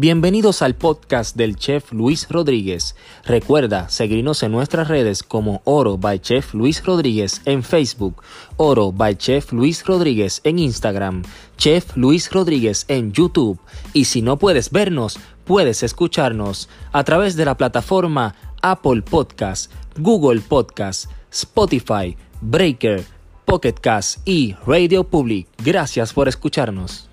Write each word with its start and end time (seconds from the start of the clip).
Bienvenidos 0.00 0.62
al 0.62 0.76
podcast 0.76 1.34
del 1.34 1.56
chef 1.56 1.92
Luis 1.92 2.28
Rodríguez. 2.30 2.94
Recuerda 3.24 3.88
seguirnos 3.88 4.44
en 4.44 4.52
nuestras 4.52 4.86
redes 4.86 5.24
como 5.24 5.60
Oro 5.64 5.98
by 5.98 6.20
Chef 6.20 6.54
Luis 6.54 6.84
Rodríguez 6.84 7.42
en 7.46 7.64
Facebook, 7.64 8.22
Oro 8.58 8.92
by 8.92 9.16
Chef 9.16 9.52
Luis 9.52 9.84
Rodríguez 9.84 10.40
en 10.44 10.60
Instagram, 10.60 11.24
Chef 11.56 11.96
Luis 11.96 12.30
Rodríguez 12.30 12.84
en 12.86 13.10
YouTube 13.10 13.58
y 13.92 14.04
si 14.04 14.22
no 14.22 14.38
puedes 14.38 14.70
vernos, 14.70 15.18
puedes 15.44 15.82
escucharnos 15.82 16.68
a 16.92 17.02
través 17.02 17.34
de 17.34 17.46
la 17.46 17.56
plataforma 17.56 18.36
Apple 18.62 19.02
Podcast, 19.02 19.72
Google 19.98 20.42
Podcast, 20.42 21.10
Spotify, 21.32 22.16
Breaker, 22.40 23.04
Pocket 23.44 23.74
Cast 23.74 24.20
y 24.24 24.54
Radio 24.64 25.02
Public. 25.02 25.48
Gracias 25.64 26.12
por 26.12 26.28
escucharnos. 26.28 27.07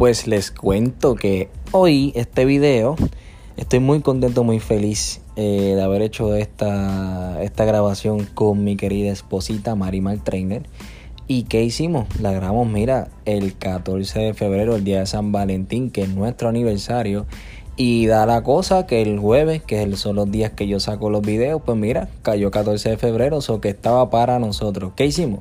Pues 0.00 0.26
les 0.26 0.50
cuento 0.50 1.14
que 1.14 1.50
hoy 1.72 2.14
este 2.16 2.46
video 2.46 2.96
estoy 3.58 3.80
muy 3.80 4.00
contento, 4.00 4.44
muy 4.44 4.58
feliz 4.58 5.20
eh, 5.36 5.74
de 5.76 5.82
haber 5.82 6.00
hecho 6.00 6.34
esta, 6.36 7.42
esta 7.42 7.66
grabación 7.66 8.24
con 8.24 8.64
mi 8.64 8.76
querida 8.76 9.12
esposita 9.12 9.74
Marimar 9.74 10.24
Trainer. 10.24 10.62
¿Y 11.28 11.42
qué 11.42 11.64
hicimos? 11.64 12.06
La 12.18 12.32
grabamos, 12.32 12.66
mira, 12.66 13.08
el 13.26 13.58
14 13.58 14.20
de 14.20 14.32
febrero, 14.32 14.74
el 14.74 14.84
día 14.84 15.00
de 15.00 15.06
San 15.06 15.32
Valentín, 15.32 15.90
que 15.90 16.00
es 16.00 16.08
nuestro 16.08 16.48
aniversario. 16.48 17.26
Y 17.76 18.06
da 18.06 18.24
la 18.24 18.42
cosa 18.42 18.86
que 18.86 19.02
el 19.02 19.18
jueves, 19.18 19.62
que 19.62 19.94
son 19.96 20.16
los 20.16 20.30
días 20.30 20.52
que 20.52 20.66
yo 20.66 20.80
saco 20.80 21.10
los 21.10 21.20
videos, 21.20 21.60
pues 21.62 21.76
mira, 21.76 22.08
cayó 22.22 22.50
14 22.50 22.88
de 22.88 22.96
febrero, 22.96 23.40
o 23.46 23.60
que 23.60 23.68
estaba 23.68 24.08
para 24.08 24.38
nosotros. 24.38 24.92
¿Qué 24.96 25.04
hicimos? 25.04 25.40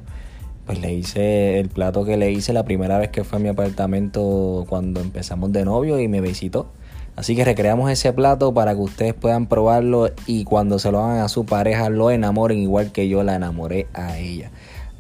Pues 0.70 0.82
le 0.82 0.94
hice 0.94 1.60
el 1.60 1.68
plato 1.68 2.06
que 2.06 2.16
le 2.16 2.32
hice 2.32 2.54
la 2.54 2.64
primera 2.64 3.00
vez 3.00 3.10
que 3.10 3.24
fue 3.24 3.40
a 3.40 3.42
mi 3.42 3.50
apartamento 3.50 4.68
cuando 4.70 5.02
empezamos 5.02 5.52
de 5.52 5.66
novio 5.66 6.00
y 6.00 6.08
me 6.08 6.22
visitó. 6.22 6.68
Así 7.16 7.36
que 7.36 7.44
recreamos 7.44 7.90
ese 7.90 8.14
plato 8.14 8.54
para 8.54 8.76
que 8.76 8.82
ustedes 8.82 9.16
puedan 9.16 9.48
probarlo 9.48 10.12
y 10.28 10.44
cuando 10.44 10.78
se 10.78 10.92
lo 10.92 11.00
hagan 11.00 11.22
a 11.22 11.28
su 11.28 11.44
pareja 11.48 11.90
lo 11.90 12.12
enamoren 12.12 12.60
igual 12.60 12.92
que 12.92 13.10
yo 13.10 13.24
la 13.24 13.34
enamoré 13.34 13.88
a 13.96 14.20
ella. 14.20 14.52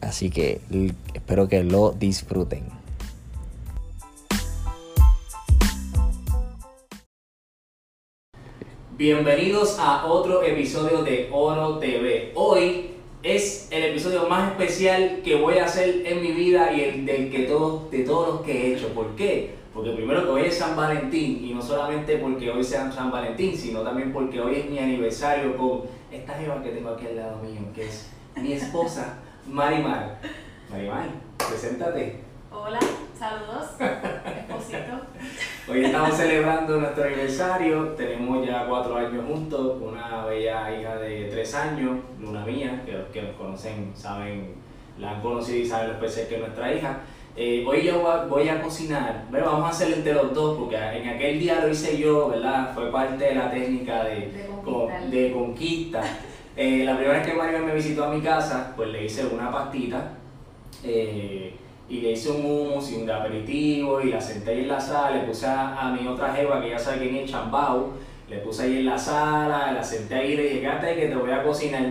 Así 0.01 0.31
que 0.31 0.59
espero 1.13 1.47
que 1.47 1.63
lo 1.63 1.91
disfruten. 1.91 2.63
Bienvenidos 8.97 9.77
a 9.77 10.07
otro 10.07 10.41
episodio 10.41 11.03
de 11.03 11.29
Oro 11.31 11.77
TV. 11.77 12.31
Hoy 12.33 12.98
es 13.23 13.67
el 13.71 13.83
episodio 13.83 14.29
más 14.29 14.51
especial 14.51 15.21
que 15.23 15.35
voy 15.35 15.57
a 15.57 15.65
hacer 15.65 16.03
en 16.05 16.21
mi 16.21 16.31
vida 16.31 16.71
y 16.71 16.81
el 16.81 17.05
del 17.05 17.29
que 17.29 17.39
todos, 17.39 17.91
de 17.91 18.03
todos 18.03 18.35
los 18.35 18.41
que 18.41 18.51
he 18.51 18.73
hecho. 18.75 18.89
¿Por 18.89 19.15
qué? 19.15 19.55
Porque 19.73 19.91
primero 19.91 20.23
que 20.23 20.29
hoy 20.29 20.41
es 20.43 20.57
San 20.57 20.75
Valentín 20.75 21.45
y 21.45 21.53
no 21.53 21.61
solamente 21.61 22.17
porque 22.17 22.49
hoy 22.49 22.63
sea 22.63 22.91
San 22.91 23.11
Valentín, 23.11 23.55
sino 23.55 23.81
también 23.81 24.13
porque 24.13 24.39
hoy 24.39 24.55
es 24.55 24.69
mi 24.69 24.79
aniversario 24.79 25.55
con 25.57 25.83
esta 26.11 26.33
jeva 26.33 26.63
que 26.63 26.69
tengo 26.69 26.89
aquí 26.89 27.07
al 27.07 27.17
lado 27.17 27.41
mío, 27.43 27.61
que 27.75 27.87
es 27.87 28.09
mi 28.35 28.53
esposa, 28.53 29.19
Marimar. 29.47 30.19
Marimar, 30.69 31.09
preséntate. 31.37 32.21
Hola, 32.51 32.79
saludos, 33.17 33.71
esposito. 33.79 35.01
Hoy 35.71 35.85
estamos 35.85 36.15
celebrando 36.15 36.79
nuestro 36.79 37.03
aniversario, 37.03 37.89
tenemos 37.89 38.43
ya 38.43 38.65
cuatro 38.67 38.95
años 38.97 39.23
juntos, 39.27 39.77
una 39.79 40.25
bella 40.25 40.75
hija 40.75 40.95
de 40.95 41.25
tres 41.25 41.53
años, 41.53 41.99
Luna 42.19 42.43
mía, 42.43 42.81
que 42.83 42.93
los 42.93 43.07
que 43.09 43.21
nos 43.21 43.35
conocen 43.35 43.91
saben, 43.93 44.55
la 44.97 45.11
han 45.11 45.21
conocido 45.21 45.59
y 45.59 45.67
saben 45.67 45.89
lo 45.89 45.93
especial 45.93 46.27
que 46.27 46.35
es 46.35 46.41
nuestra 46.41 46.73
hija. 46.73 46.97
Eh, 47.35 47.63
hoy 47.67 47.83
yo 47.83 48.01
voy 48.27 48.49
a 48.49 48.63
cocinar, 48.63 49.25
pero 49.31 49.45
vamos 49.45 49.67
a 49.67 49.69
hacerlo 49.69 49.97
entre 49.97 50.13
los 50.13 50.33
dos, 50.33 50.57
porque 50.57 50.75
en 50.75 51.07
aquel 51.07 51.39
día 51.39 51.59
lo 51.61 51.69
hice 51.69 51.99
yo, 51.99 52.29
¿verdad? 52.29 52.73
Fue 52.73 52.91
parte 52.91 53.25
de 53.25 53.35
la 53.35 53.51
técnica 53.51 54.05
de, 54.05 54.33
de, 55.11 55.31
conquista. 55.31 56.01
Eh, 56.57 56.83
la 56.83 56.95
primera 56.95 57.19
vez 57.19 57.27
que 57.27 57.35
Mario 57.35 57.59
me 57.59 57.75
visitó 57.75 58.05
a 58.05 58.09
mi 58.09 58.21
casa, 58.21 58.73
pues 58.75 58.89
le 58.89 59.05
hice 59.05 59.27
una 59.27 59.51
pastita. 59.51 60.13
Eh, 60.83 61.53
y 61.89 62.01
le 62.01 62.11
hice 62.11 62.29
un 62.29 62.45
hummus 62.45 62.91
y 62.91 63.01
un 63.01 63.09
aperitivo 63.09 63.99
y 63.99 64.11
la 64.11 64.21
senté 64.21 64.51
ahí 64.51 64.59
en 64.61 64.67
la 64.67 64.79
sala, 64.79 65.17
le 65.17 65.23
puse 65.23 65.47
a, 65.47 65.95
mi 65.99 66.07
otra 66.07 66.33
jeva 66.33 66.61
que 66.61 66.69
ya 66.69 66.79
sabe 66.79 66.99
quién 66.99 67.15
es 67.15 67.31
Chambao, 67.31 67.93
le 68.29 68.37
puse 68.37 68.63
ahí 68.63 68.77
en 68.77 68.85
la 68.85 68.97
sala, 68.97 69.71
la 69.71 69.83
senté 69.83 70.15
ahí 70.15 70.33
y 70.33 70.37
le 70.37 70.43
dije, 70.43 70.61
quédate 70.61 70.95
que 70.95 71.07
te 71.07 71.15
voy 71.15 71.31
a 71.31 71.43
cocinar. 71.43 71.83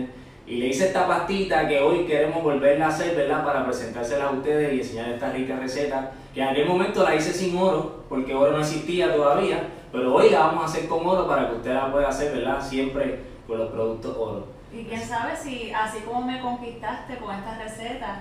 Y 0.46 0.56
le 0.56 0.68
hice 0.68 0.86
esta 0.86 1.06
pastita 1.06 1.68
que 1.68 1.80
hoy 1.80 2.06
queremos 2.06 2.42
volverla 2.42 2.86
a 2.86 2.88
hacer, 2.88 3.14
¿verdad? 3.14 3.44
Para 3.44 3.66
presentársela 3.66 4.28
a 4.28 4.30
ustedes 4.30 4.72
y 4.72 4.78
enseñar 4.78 5.10
esta 5.10 5.30
rica 5.30 5.58
receta, 5.58 6.12
que 6.32 6.40
en 6.40 6.48
aquel 6.48 6.66
momento 6.66 7.02
la 7.02 7.16
hice 7.16 7.34
sin 7.34 7.58
oro, 7.58 8.04
porque 8.08 8.32
oro 8.32 8.52
no 8.52 8.60
existía 8.60 9.14
todavía, 9.14 9.68
pero 9.92 10.14
hoy 10.14 10.30
la 10.30 10.40
vamos 10.40 10.62
a 10.62 10.66
hacer 10.66 10.88
con 10.88 11.04
oro 11.04 11.26
para 11.26 11.50
que 11.50 11.56
usted 11.56 11.74
la 11.74 11.92
pueda 11.92 12.08
hacer, 12.08 12.34
¿verdad? 12.34 12.66
Siempre 12.66 13.18
con 13.46 13.58
los 13.58 13.70
productos 13.70 14.16
oro. 14.16 14.46
Y 14.72 14.84
quién 14.84 15.00
sabe 15.00 15.36
si 15.36 15.72
así 15.72 16.00
como 16.00 16.22
me 16.22 16.40
conquistaste 16.40 17.16
con 17.16 17.34
esta 17.34 17.58
receta, 17.58 18.20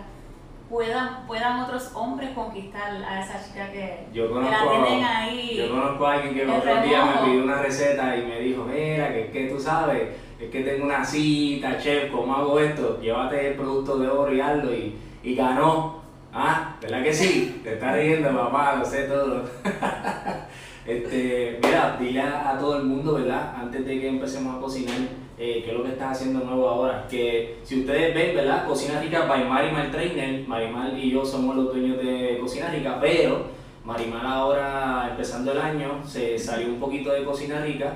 puedan, 0.70 1.26
puedan 1.26 1.60
otros 1.62 1.92
hombres 1.94 2.32
conquistar 2.32 2.92
a 3.04 3.22
esa 3.22 3.44
chica 3.44 3.72
que, 3.72 4.08
yo 4.14 4.28
la 4.40 4.64
tienen 4.70 5.04
ahí. 5.04 5.56
Yo 5.58 5.70
conozco 5.70 6.06
a 6.06 6.14
alguien 6.14 6.34
que 6.36 6.42
el 6.44 6.50
otro 6.50 6.82
día 6.82 7.06
me 7.06 7.28
pidió 7.28 7.44
una 7.44 7.62
receta 7.62 8.18
y 8.18 8.26
me 8.26 8.40
dijo, 8.40 8.64
mira, 8.64 9.14
que, 9.14 9.30
que 9.32 9.48
tú 9.48 9.60
sabes, 9.60 10.10
es 10.40 10.50
que 10.50 10.64
tengo 10.64 10.86
una 10.86 11.04
cita, 11.04 11.78
chef, 11.78 12.12
¿cómo 12.12 12.36
hago 12.36 12.60
esto? 12.60 13.00
Llévate 13.02 13.50
el 13.50 13.54
producto 13.56 13.98
de 13.98 14.08
oro 14.08 14.34
y 14.34 14.42
hazlo 14.42 14.74
y, 14.74 14.96
y 15.24 15.36
ganó. 15.36 15.98
Ah, 16.34 16.76
¿verdad 16.82 17.04
que 17.04 17.14
sí? 17.14 17.62
Te 17.64 17.74
está 17.74 17.94
riendo, 17.94 18.30
papá, 18.36 18.76
lo 18.76 18.86
sé 18.86 19.04
todo. 19.04 19.44
este, 20.86 21.60
mira, 21.64 21.98
dile 22.00 22.22
a 22.22 22.58
todo 22.60 22.78
el 22.78 22.84
mundo, 22.84 23.16
¿verdad? 23.16 23.56
Antes 23.56 23.86
de 23.86 24.00
que 24.00 24.08
empecemos 24.10 24.56
a 24.56 24.60
cocinar 24.60 24.98
eh, 25.38 25.62
qué 25.64 25.72
es 25.72 25.78
lo 25.78 25.84
que 25.84 25.92
estás 25.92 26.18
haciendo 26.18 26.44
nuevo 26.44 26.68
ahora. 26.68 27.06
Que 27.10 27.60
si 27.64 27.82
ustedes 27.82 28.14
ven, 28.14 28.36
¿verdad? 28.36 28.66
Cocina 28.66 29.00
Rica 29.00 29.26
by 29.26 29.46
Marimal 29.46 29.92
Trainer, 29.92 30.48
Marimal 30.48 30.98
y 30.98 31.12
yo 31.12 31.24
somos 31.24 31.56
los 31.56 31.74
dueños 31.74 31.98
de 31.98 32.38
Cocina 32.42 32.70
Rica, 32.70 32.98
pero 33.00 33.46
Marimal 33.86 34.26
ahora, 34.26 35.08
empezando 35.12 35.52
el 35.52 35.60
año, 35.60 36.02
se 36.06 36.38
salió 36.38 36.68
un 36.68 36.80
poquito 36.80 37.12
de 37.12 37.24
Cocina 37.24 37.62
Rica, 37.62 37.94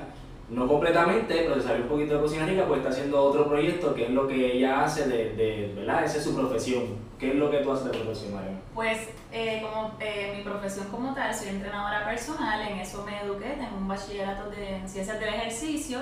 no 0.48 0.68
completamente, 0.68 1.34
pero 1.34 1.56
se 1.56 1.66
salió 1.66 1.82
un 1.82 1.88
poquito 1.88 2.14
de 2.14 2.20
Cocina 2.20 2.46
Rica, 2.46 2.64
pues 2.66 2.78
está 2.78 2.90
haciendo 2.90 3.22
otro 3.22 3.48
proyecto 3.48 3.94
que 3.94 4.04
es 4.04 4.10
lo 4.10 4.28
que 4.28 4.56
ella 4.56 4.84
hace 4.84 5.08
de, 5.08 5.30
de 5.34 5.72
¿verdad? 5.74 6.04
Esa 6.04 6.18
es 6.18 6.24
su 6.24 6.34
profesión. 6.34 7.12
¿Qué 7.18 7.30
es 7.30 7.34
lo 7.36 7.50
que 7.50 7.58
tú 7.58 7.70
haces 7.70 7.84
de 7.84 7.98
profesión, 7.98 8.34
Marimal? 8.34 8.60
Pues 8.74 9.08
eh, 9.32 9.62
como 9.62 9.92
eh, 10.00 10.34
mi 10.36 10.42
profesión 10.42 10.88
como 10.88 11.14
tal, 11.14 11.34
soy 11.34 11.50
entrenadora 11.50 12.04
personal, 12.04 12.60
en 12.68 12.78
eso 12.78 13.04
me 13.04 13.20
eduqué, 13.20 13.50
tengo 13.50 13.76
un 13.76 13.86
bachillerato 13.86 14.50
de 14.50 14.76
en 14.76 14.88
ciencias 14.88 15.20
del 15.20 15.28
ejercicio 15.28 15.98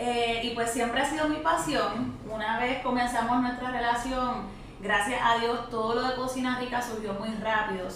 eh, 0.00 0.42
y 0.44 0.50
pues 0.50 0.70
siempre 0.70 1.00
ha 1.00 1.10
sido 1.10 1.28
mi 1.28 1.38
pasión. 1.38 2.14
Una 2.30 2.60
vez 2.60 2.82
comenzamos 2.82 3.42
nuestra 3.42 3.72
relación, 3.72 4.42
gracias 4.80 5.20
a 5.22 5.38
Dios, 5.38 5.68
todo 5.70 5.96
lo 5.96 6.08
de 6.08 6.14
Cocina 6.14 6.58
Rica 6.60 6.80
surgió 6.80 7.14
muy 7.14 7.34
rápido. 7.34 7.90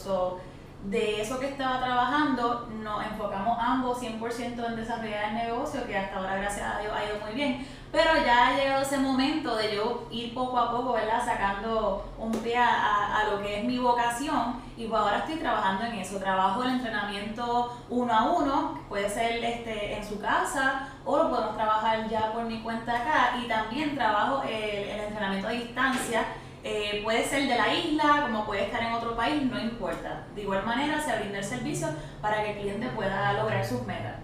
De 0.84 1.22
eso 1.22 1.38
que 1.38 1.48
estaba 1.48 1.78
trabajando, 1.78 2.68
nos 2.82 3.04
enfocamos 3.04 3.56
ambos 3.60 4.02
100% 4.02 4.66
en 4.66 4.76
desarrollar 4.76 5.28
el 5.28 5.34
negocio, 5.34 5.86
que 5.86 5.96
hasta 5.96 6.16
ahora, 6.16 6.36
gracias 6.36 6.74
a 6.74 6.80
Dios, 6.80 6.92
ha 6.92 7.04
ido 7.04 7.24
muy 7.24 7.34
bien. 7.34 7.66
Pero 7.92 8.10
ya 8.24 8.48
ha 8.48 8.56
llegado 8.56 8.82
ese 8.82 8.96
momento 8.96 9.54
de 9.54 9.76
yo 9.76 10.08
ir 10.10 10.32
poco 10.32 10.58
a 10.58 10.70
poco, 10.72 10.94
¿verdad? 10.94 11.24
Sacando 11.24 12.10
un 12.18 12.32
pie 12.32 12.56
a, 12.56 13.18
a, 13.18 13.30
lo 13.30 13.42
que 13.42 13.58
es 13.58 13.64
mi 13.64 13.78
vocación 13.78 14.62
y 14.78 14.86
pues 14.86 15.00
ahora 15.00 15.18
estoy 15.18 15.36
trabajando 15.36 15.84
en 15.84 15.92
eso. 15.96 16.18
Trabajo 16.18 16.62
el 16.62 16.70
entrenamiento 16.70 17.76
uno 17.90 18.12
a 18.12 18.22
uno, 18.32 18.80
puede 18.88 19.10
ser 19.10 19.44
este, 19.44 19.98
en 19.98 20.04
su 20.04 20.18
casa 20.18 20.88
o 21.04 21.18
lo 21.18 21.28
podemos 21.28 21.54
trabajar 21.54 22.08
ya 22.08 22.32
por 22.32 22.44
mi 22.44 22.62
cuenta 22.62 22.96
acá 22.96 23.36
y 23.44 23.46
también 23.46 23.94
trabajo 23.94 24.42
el, 24.42 24.88
el 24.88 25.00
entrenamiento 25.00 25.48
a 25.48 25.52
distancia 25.52 26.24
eh, 26.64 27.00
puede 27.02 27.24
ser 27.24 27.48
de 27.48 27.56
la 27.56 27.74
isla, 27.74 28.22
como 28.22 28.46
puede 28.46 28.66
estar 28.66 28.82
en 28.82 28.92
otro 28.92 29.16
país, 29.16 29.42
no 29.42 29.60
importa. 29.60 30.26
De 30.34 30.42
igual 30.42 30.64
manera 30.64 31.00
se 31.00 31.18
brinda 31.18 31.38
el 31.38 31.44
servicio 31.44 31.88
para 32.20 32.44
que 32.44 32.52
el 32.52 32.58
cliente 32.58 32.88
pueda 32.94 33.32
lograr 33.32 33.64
sus 33.64 33.84
metas. 33.84 34.16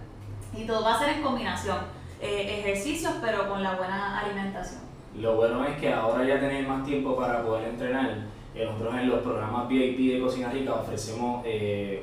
Y 0.55 0.63
todo 0.63 0.83
va 0.83 0.95
a 0.95 0.99
ser 0.99 1.17
en 1.17 1.21
combinación, 1.21 1.79
eh, 2.21 2.59
ejercicios 2.59 3.15
pero 3.21 3.49
con 3.49 3.61
la 3.61 3.75
buena 3.75 4.19
alimentación. 4.19 4.81
Lo 5.17 5.35
bueno 5.35 5.65
es 5.65 5.77
que 5.77 5.91
ahora 5.91 6.23
ya 6.23 6.39
tenéis 6.39 6.65
más 6.65 6.85
tiempo 6.85 7.17
para 7.17 7.43
poder 7.43 7.69
entrenar. 7.69 8.19
Eh, 8.55 8.65
nosotros 8.65 8.95
en 8.95 9.09
los 9.09 9.19
programas 9.19 9.67
VIP 9.67 10.13
de 10.13 10.19
Cocina 10.21 10.49
Rica 10.49 10.75
ofrecemos 10.75 11.45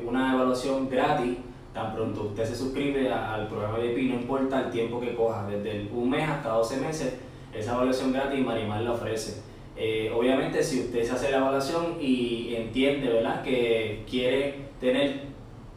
una 0.05 0.35
evaluación 0.35 0.89
gratis. 0.91 1.39
Tan 1.73 1.95
pronto 1.95 2.23
usted 2.25 2.45
se 2.45 2.57
suscribe 2.57 3.11
al 3.13 3.49
programa 3.49 3.79
VIP, 3.79 4.11
no 4.11 4.21
importa 4.21 4.61
el 4.61 4.71
tiempo 4.71 5.01
que 5.01 5.15
coja, 5.15 5.47
desde 5.47 5.89
un 5.93 6.11
mes 6.11 6.29
hasta 6.29 6.51
12 6.51 6.77
meses, 6.79 7.15
esa 7.55 7.75
evaluación 7.75 8.13
gratis 8.13 8.45
Marimar 8.45 8.81
la 8.83 8.93
ofrece. 8.93 9.56
Eh, 9.77 10.11
obviamente 10.15 10.63
si 10.63 10.81
usted 10.81 11.05
se 11.05 11.13
hace 11.13 11.31
la 11.31 11.39
evaluación 11.39 11.99
y 12.01 12.55
entiende 12.57 13.09
¿verdad? 13.09 13.43
que 13.43 14.05
quiere 14.09 14.55
tener 14.81 15.27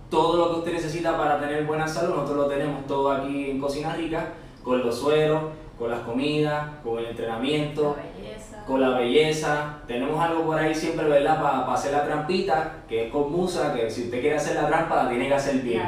todo 0.09 0.37
lo 0.37 0.51
que 0.53 0.59
usted 0.59 0.73
necesita 0.73 1.17
para 1.17 1.39
tener 1.39 1.65
buena 1.65 1.87
salud, 1.87 2.15
nosotros 2.15 2.37
lo 2.37 2.47
tenemos 2.47 2.87
todo 2.87 3.11
aquí 3.11 3.51
en 3.51 3.59
Cocina 3.59 3.95
Rica, 3.95 4.33
con 4.63 4.79
los 4.79 4.97
sueros, 4.97 5.43
con 5.77 5.89
las 5.89 5.99
comidas, 6.01 6.67
con 6.83 6.99
el 6.99 7.05
entrenamiento, 7.05 7.95
La 7.95 8.65
con 8.65 8.81
la 8.81 8.89
belleza. 8.97 9.79
Tenemos 9.87 10.19
algo 10.19 10.45
por 10.45 10.57
ahí 10.57 10.75
siempre, 10.75 11.07
¿verdad? 11.07 11.41
Para 11.41 11.73
hacer 11.73 11.93
la 11.93 12.05
trampita, 12.05 12.83
que 12.87 13.05
es 13.05 13.11
con 13.11 13.31
musa, 13.31 13.73
que 13.73 13.89
si 13.89 14.03
usted 14.03 14.19
quiere 14.19 14.35
hacer 14.35 14.55
la 14.55 14.67
trampa, 14.67 15.03
la 15.03 15.09
tiene 15.09 15.27
que 15.27 15.33
hacer 15.33 15.57
bien. 15.57 15.87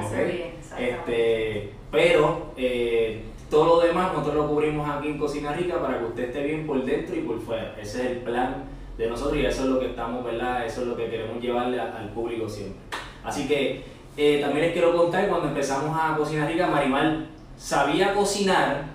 Este, 0.78 1.74
pero 1.92 2.54
eh, 2.56 3.24
todo 3.52 3.66
lo 3.66 3.80
demás 3.82 4.14
nosotros 4.14 4.36
lo 4.36 4.48
cubrimos 4.48 4.90
aquí 4.90 5.10
en 5.10 5.18
Cocina 5.20 5.52
Rica 5.54 5.80
para 5.80 6.00
que 6.00 6.06
usted 6.06 6.24
esté 6.30 6.42
bien 6.44 6.66
por 6.66 6.84
dentro 6.84 7.16
y 7.16 7.20
por 7.20 7.40
fuera. 7.40 7.76
Ese 7.80 8.00
es 8.06 8.12
el 8.12 8.18
plan 8.20 8.64
de 8.98 9.08
nosotros 9.10 9.38
y 9.38 9.46
eso 9.46 9.64
es 9.64 9.70
lo 9.70 9.80
que 9.80 9.88
estamos, 9.88 10.24
¿verdad? 10.24 10.66
Eso 10.66 10.82
es 10.82 10.88
lo 10.88 10.96
que 10.96 11.10
queremos 11.10 11.40
llevarle 11.42 11.80
a- 11.80 11.98
al 11.98 12.10
público 12.10 12.48
siempre. 12.50 12.80
Así 13.24 13.48
que 13.48 13.84
eh, 14.18 14.40
también 14.42 14.66
les 14.66 14.74
quiero 14.74 14.96
contar, 14.96 15.28
cuando 15.28 15.50
empezamos 15.50 15.96
a 16.00 16.16
Cocina 16.18 16.48
Rica, 16.48 16.68
Marimal 16.68 17.28
sabía 17.58 18.14
cocinar, 18.14 18.86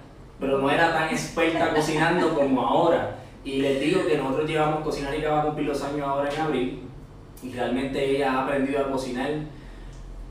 pero 0.41 0.59
no 0.59 0.71
era 0.71 0.93
tan 0.93 1.09
experta 1.11 1.71
cocinando 1.75 2.35
como 2.35 2.61
ahora. 2.67 3.17
Y 3.45 3.61
les 3.61 3.79
digo 3.81 4.05
que 4.07 4.17
nosotros 4.19 4.49
llevamos 4.49 4.81
Cocina 4.83 5.11
Rica, 5.11 5.31
va 5.31 5.41
a 5.43 5.45
cumplir 5.45 5.69
los 5.69 5.83
años 5.83 6.07
ahora 6.09 6.29
en 6.33 6.41
abril, 6.41 6.83
y 7.43 7.53
realmente 7.53 8.05
ella 8.17 8.33
ha 8.33 8.43
aprendido 8.45 8.81
a 8.81 8.91
cocinar 8.91 9.31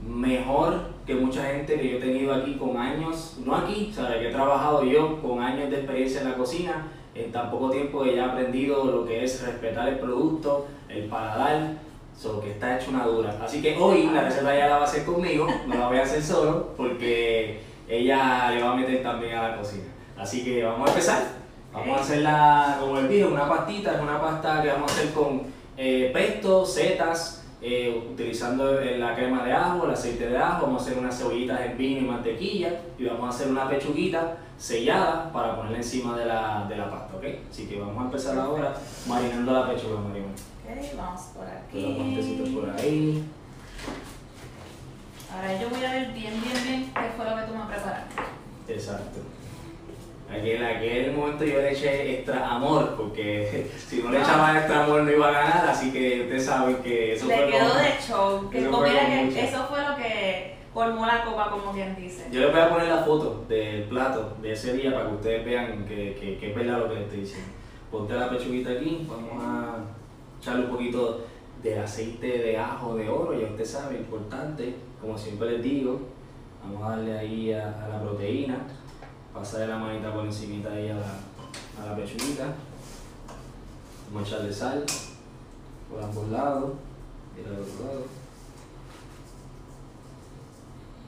mejor 0.05 0.94
que 1.05 1.15
mucha 1.15 1.43
gente 1.43 1.79
que 1.79 1.89
yo 1.91 1.97
he 1.97 2.01
tenido 2.01 2.33
aquí 2.33 2.55
con 2.55 2.77
años, 2.77 3.37
no 3.45 3.55
aquí, 3.55 3.89
o 3.91 3.95
sea, 3.95 4.19
que 4.19 4.29
he 4.29 4.31
trabajado 4.31 4.83
yo 4.83 5.21
con 5.21 5.41
años 5.41 5.69
de 5.69 5.77
experiencia 5.77 6.21
en 6.21 6.31
la 6.31 6.35
cocina, 6.35 6.87
en 7.13 7.31
tan 7.31 7.51
poco 7.51 7.69
tiempo 7.69 8.03
ella 8.03 8.25
ha 8.25 8.31
aprendido 8.31 8.85
lo 8.85 9.05
que 9.05 9.23
es 9.23 9.45
respetar 9.45 9.87
el 9.87 9.99
producto, 9.99 10.67
el 10.89 11.05
paladar, 11.05 11.73
so 12.17 12.41
que 12.41 12.51
está 12.51 12.77
hecho 12.77 12.89
una 12.89 13.05
dura. 13.05 13.37
Así 13.41 13.61
que 13.61 13.77
hoy 13.77 14.09
la 14.11 14.23
receta 14.23 14.57
ya 14.57 14.67
la 14.67 14.77
va 14.77 14.81
a 14.81 14.85
hacer 14.85 15.05
conmigo, 15.05 15.47
no 15.67 15.75
la 15.75 15.87
voy 15.87 15.97
a 15.97 16.03
hacer 16.03 16.23
solo, 16.23 16.73
porque 16.75 17.59
ella 17.87 18.51
le 18.51 18.63
va 18.63 18.71
a 18.71 18.75
meter 18.75 19.03
también 19.03 19.37
a 19.37 19.49
la 19.49 19.57
cocina. 19.57 19.85
Así 20.17 20.43
que 20.43 20.63
vamos 20.63 20.89
a 20.89 20.91
empezar. 20.91 21.45
Vamos 21.71 21.97
a 21.97 22.01
hacerla, 22.01 22.77
como 22.79 22.95
les 23.01 23.09
dije, 23.09 23.25
una 23.25 23.49
pastita, 23.49 23.95
es 23.95 24.01
una 24.01 24.19
pasta 24.21 24.61
que 24.61 24.69
vamos 24.69 24.89
a 24.89 24.95
hacer 24.95 25.13
con 25.13 25.41
eh, 25.75 26.09
pesto, 26.13 26.65
setas, 26.65 27.44
eh, 27.67 28.05
utilizando 28.11 28.79
la 28.79 29.15
crema 29.15 29.43
de 29.43 29.51
ajo, 29.51 29.85
el 29.85 29.91
aceite 29.91 30.27
de 30.29 30.37
ajo, 30.37 30.67
vamos 30.67 30.83
a 30.83 30.85
hacer 30.85 30.99
unas 30.99 31.17
cebollitas 31.17 31.61
en 31.61 31.77
vino 31.79 31.99
y 31.99 32.03
mantequilla 32.03 32.79
y 32.95 33.05
vamos 33.05 33.25
a 33.25 33.29
hacer 33.29 33.47
una 33.49 33.67
pechuguita 33.67 34.37
sellada 34.55 35.31
para 35.31 35.55
ponerla 35.55 35.77
encima 35.77 36.15
de 36.15 36.25
la, 36.25 36.67
de 36.69 36.77
la 36.77 36.91
pasta, 36.91 37.17
¿ok? 37.17 37.23
Así 37.49 37.65
que 37.65 37.79
vamos 37.79 37.97
a 37.99 38.05
empezar 38.05 38.37
ahora 38.37 38.75
marinando 39.07 39.51
la 39.51 39.67
pechuga, 39.67 39.99
Marimar. 39.99 40.29
Ok, 40.29 40.97
vamos 40.97 41.21
por 41.33 41.45
Los 41.81 41.95
guantecitos 41.95 42.47
aquí. 42.47 42.55
por 42.55 42.69
ahí. 42.69 43.23
Ahora 45.33 45.59
yo 45.59 45.69
voy 45.69 45.83
a 45.83 45.91
ver 45.91 46.13
bien, 46.13 46.33
bien, 46.41 46.63
bien 46.63 46.93
qué 46.93 47.11
fue 47.17 47.25
lo 47.25 47.35
que 47.35 47.41
tú 47.43 47.55
me 47.55 47.65
preparaste. 47.65 48.15
Exacto. 48.67 49.19
Aquel, 50.29 50.65
aquel 50.65 51.11
momento 51.13 51.45
yo 51.45 51.59
le 51.59 51.71
eché 51.71 52.15
extra 52.15 52.49
amor, 52.55 52.95
porque 52.97 53.69
si 53.87 54.01
no 54.01 54.09
le 54.09 54.19
echaba 54.19 54.57
extra 54.57 54.83
amor 54.83 55.01
no 55.03 55.11
iba 55.11 55.27
a 55.29 55.31
ganar, 55.31 55.67
así 55.69 55.91
que 55.91 56.21
ustedes 56.23 56.45
saben 56.45 56.77
que 56.77 57.13
eso 57.13 57.27
Le 57.27 57.35
fue 57.35 57.45
quedó 57.51 57.67
como- 57.69 57.79
de 57.79 57.89
show. 58.01 58.49
Que 58.49 58.59
eso 58.59 58.71
fue 58.71 58.89
que 58.89 59.43
eso 59.43 59.65
fue 59.69 59.79
lo 59.87 59.95
que 59.95 60.55
formó 60.73 61.05
la 61.05 61.23
copa, 61.23 61.49
como 61.51 61.71
quien 61.71 61.95
dice. 61.95 62.27
Yo 62.31 62.41
les 62.41 62.51
voy 62.51 62.59
a 62.61 62.69
poner 62.69 62.87
la 62.89 62.97
foto 63.03 63.45
del 63.47 63.83
plato 63.83 64.35
de 64.41 64.51
ese 64.51 64.73
día 64.73 64.93
para 64.93 65.07
que 65.09 65.15
ustedes 65.15 65.45
vean 65.45 65.85
que, 65.85 66.15
que, 66.19 66.37
que 66.37 66.49
es 66.49 66.55
verdad 66.55 66.79
lo 66.79 66.89
que 66.89 66.95
les 66.95 67.03
estoy 67.03 67.19
diciendo. 67.21 67.49
Ponte 67.91 68.13
la 68.15 68.29
pechuguita 68.29 68.71
aquí, 68.71 69.07
vamos 69.09 69.41
a 69.43 69.77
echarle 70.41 70.65
un 70.65 70.71
poquito 70.71 71.21
de 71.63 71.79
aceite 71.79 72.27
de 72.39 72.57
ajo 72.57 72.95
de 72.95 73.07
oro, 73.09 73.39
ya 73.39 73.47
usted 73.47 73.63
sabe, 73.65 73.95
importante, 73.97 74.75
como 74.99 75.17
siempre 75.17 75.51
les 75.51 75.63
digo, 75.63 75.99
vamos 76.63 76.83
a 76.85 76.95
darle 76.97 77.17
ahí 77.17 77.53
a, 77.53 77.85
a 77.85 77.87
la 77.87 78.01
proteína, 78.01 78.57
pasarle 79.35 79.67
la 79.67 79.77
manita 79.77 80.13
por 80.13 80.25
encimita 80.25 80.71
ahí 80.71 80.89
a 80.89 80.95
la, 80.95 81.83
a 81.83 81.85
la 81.89 81.95
pechuguita, 81.95 82.55
vamos 84.11 84.31
a 84.31 84.35
echarle 84.35 84.53
sal 84.53 84.85
por 85.91 86.01
ambos 86.01 86.29
lados 86.29 86.71
y 87.37 87.41
del 87.41 87.59
otro 87.59 87.85
lado. 87.85 88.05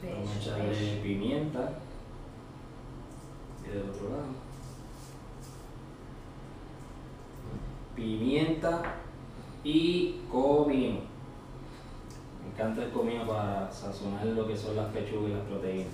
Vamos 0.03 0.29
a 0.29 0.39
echarle 0.39 1.01
pimienta. 1.01 1.71
Y 3.65 3.69
del 3.69 3.89
otro 3.89 4.09
lado. 4.09 4.47
Pimienta 7.95 8.95
y 9.63 10.21
comino. 10.31 10.99
Me 12.43 12.53
encanta 12.53 12.83
el 12.83 12.91
comino 12.91 13.25
para 13.25 13.71
sazonar 13.71 14.25
lo 14.25 14.47
que 14.47 14.55
son 14.55 14.75
las 14.75 14.87
pechugas 14.91 15.31
y 15.31 15.33
las 15.33 15.45
proteínas. 15.45 15.93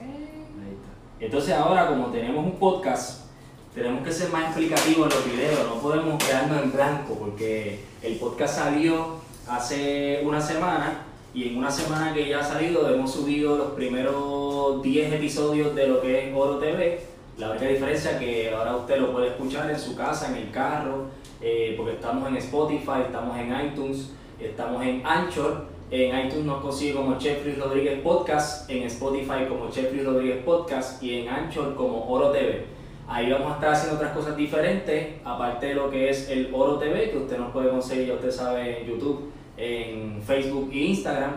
Ahí 0.00 0.74
está. 0.74 0.95
Entonces 1.18 1.54
ahora 1.54 1.88
como 1.88 2.06
tenemos 2.08 2.44
un 2.44 2.58
podcast, 2.58 3.26
tenemos 3.74 4.04
que 4.04 4.12
ser 4.12 4.30
más 4.30 4.44
explicativos 4.44 5.10
en 5.10 5.16
los 5.18 5.24
videos, 5.24 5.66
no 5.66 5.80
podemos 5.80 6.22
quedarnos 6.22 6.62
en 6.62 6.72
blanco 6.72 7.14
porque 7.14 7.80
el 8.02 8.16
podcast 8.16 8.58
salió 8.58 9.16
hace 9.48 10.22
una 10.24 10.40
semana 10.40 11.04
y 11.32 11.48
en 11.48 11.58
una 11.58 11.70
semana 11.70 12.12
que 12.12 12.28
ya 12.28 12.40
ha 12.40 12.44
salido 12.44 12.88
hemos 12.92 13.12
subido 13.12 13.56
los 13.56 13.72
primeros 13.72 14.82
10 14.82 15.12
episodios 15.14 15.74
de 15.74 15.86
lo 15.88 16.00
que 16.00 16.28
es 16.28 16.34
Oro 16.34 16.58
TV. 16.58 17.00
La 17.38 17.50
única 17.50 17.66
diferencia 17.66 18.12
es 18.12 18.16
que 18.16 18.54
ahora 18.54 18.76
usted 18.76 18.98
lo 18.98 19.12
puede 19.12 19.28
escuchar 19.28 19.70
en 19.70 19.78
su 19.78 19.94
casa, 19.94 20.28
en 20.28 20.36
el 20.36 20.50
carro, 20.50 21.04
eh, 21.42 21.74
porque 21.76 21.92
estamos 21.92 22.26
en 22.28 22.36
Spotify, 22.36 23.02
estamos 23.06 23.38
en 23.38 23.66
iTunes, 23.66 24.10
estamos 24.40 24.82
en 24.82 25.06
Anchor. 25.06 25.66
En 25.88 26.26
iTunes 26.26 26.46
nos 26.46 26.62
consigue 26.62 26.94
como 26.94 27.18
Jeffrey 27.18 27.54
Rodríguez 27.54 28.00
Podcast, 28.00 28.68
en 28.68 28.82
Spotify 28.84 29.46
como 29.48 29.70
Jeffrey 29.70 30.02
Rodríguez 30.02 30.42
Podcast 30.44 31.00
y 31.00 31.20
en 31.20 31.28
Anchor 31.28 31.76
como 31.76 32.04
Oro 32.10 32.32
TV. 32.32 32.64
Ahí 33.06 33.30
vamos 33.30 33.52
a 33.52 33.54
estar 33.54 33.72
haciendo 33.72 33.94
otras 33.94 34.12
cosas 34.12 34.36
diferentes, 34.36 35.14
aparte 35.24 35.66
de 35.66 35.74
lo 35.74 35.88
que 35.88 36.10
es 36.10 36.28
el 36.28 36.52
Oro 36.52 36.78
TV, 36.78 37.10
que 37.10 37.18
usted 37.18 37.38
nos 37.38 37.52
puede 37.52 37.68
conseguir, 37.68 38.08
ya 38.08 38.14
usted 38.14 38.32
sabe, 38.32 38.80
en 38.80 38.88
YouTube, 38.88 39.30
en 39.56 40.20
Facebook 40.26 40.70
e 40.72 40.78
Instagram. 40.86 41.34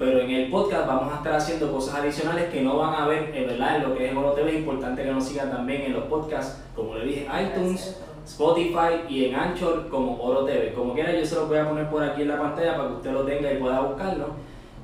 Pero 0.00 0.18
en 0.18 0.30
el 0.32 0.50
podcast 0.50 0.88
vamos 0.88 1.12
a 1.12 1.18
estar 1.18 1.34
haciendo 1.34 1.70
cosas 1.70 1.94
adicionales 1.94 2.50
que 2.50 2.60
no 2.60 2.78
van 2.78 3.00
a 3.00 3.06
ver, 3.06 3.30
en 3.32 3.46
verdad, 3.46 3.76
en 3.76 3.82
lo 3.84 3.96
que 3.96 4.08
es 4.08 4.16
Oro 4.16 4.32
TV. 4.32 4.50
Es 4.50 4.56
importante 4.56 5.04
que 5.04 5.12
nos 5.12 5.24
sigan 5.24 5.48
también 5.48 5.82
en 5.82 5.92
los 5.92 6.04
podcasts, 6.06 6.60
como 6.74 6.96
le 6.96 7.04
dije, 7.04 7.28
iTunes, 7.40 8.00
Spotify 8.24 9.04
y 9.08 9.26
en 9.26 9.34
Anchor 9.34 9.88
como 9.88 10.22
Oro 10.22 10.44
TV. 10.44 10.72
Como 10.72 10.94
quiera, 10.94 11.12
yo 11.12 11.24
se 11.24 11.34
lo 11.34 11.46
voy 11.46 11.58
a 11.58 11.68
poner 11.68 11.88
por 11.90 12.02
aquí 12.02 12.22
en 12.22 12.28
la 12.28 12.38
pantalla 12.38 12.76
para 12.76 12.88
que 12.88 12.94
usted 12.94 13.12
lo 13.12 13.24
tenga 13.24 13.52
y 13.52 13.56
pueda 13.58 13.80
buscarlo. 13.80 14.26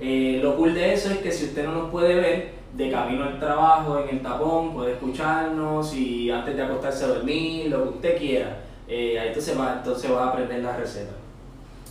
Eh, 0.01 0.41
lo 0.43 0.57
cool 0.57 0.75
de 0.75 0.95
eso 0.95 1.11
es 1.11 1.19
que 1.19 1.33
si 1.33 1.47
usted 1.47 1.65
no 1.65 1.73
nos 1.73 1.91
puede 1.91 2.15
ver, 2.15 2.59
de 2.75 2.91
camino 2.91 3.25
al 3.25 3.41
trabajo, 3.41 3.99
en 3.99 4.17
el 4.17 4.23
tapón, 4.23 4.75
puede 4.75 4.93
escucharnos 4.93 5.95
y 5.95 6.31
antes 6.31 6.55
de 6.57 6.63
acostarse 6.63 7.05
a 7.05 7.09
dormir, 7.09 7.71
lo 7.71 7.83
que 7.83 7.89
usted 7.89 8.19
quiera. 8.19 8.61
Eh, 8.87 9.19
ahí 9.19 9.29
entonces 9.29 9.59
va, 9.59 9.75
entonces 9.79 10.11
va 10.11 10.25
a 10.25 10.29
aprender 10.29 10.63
la 10.63 10.77
receta. 10.77 11.13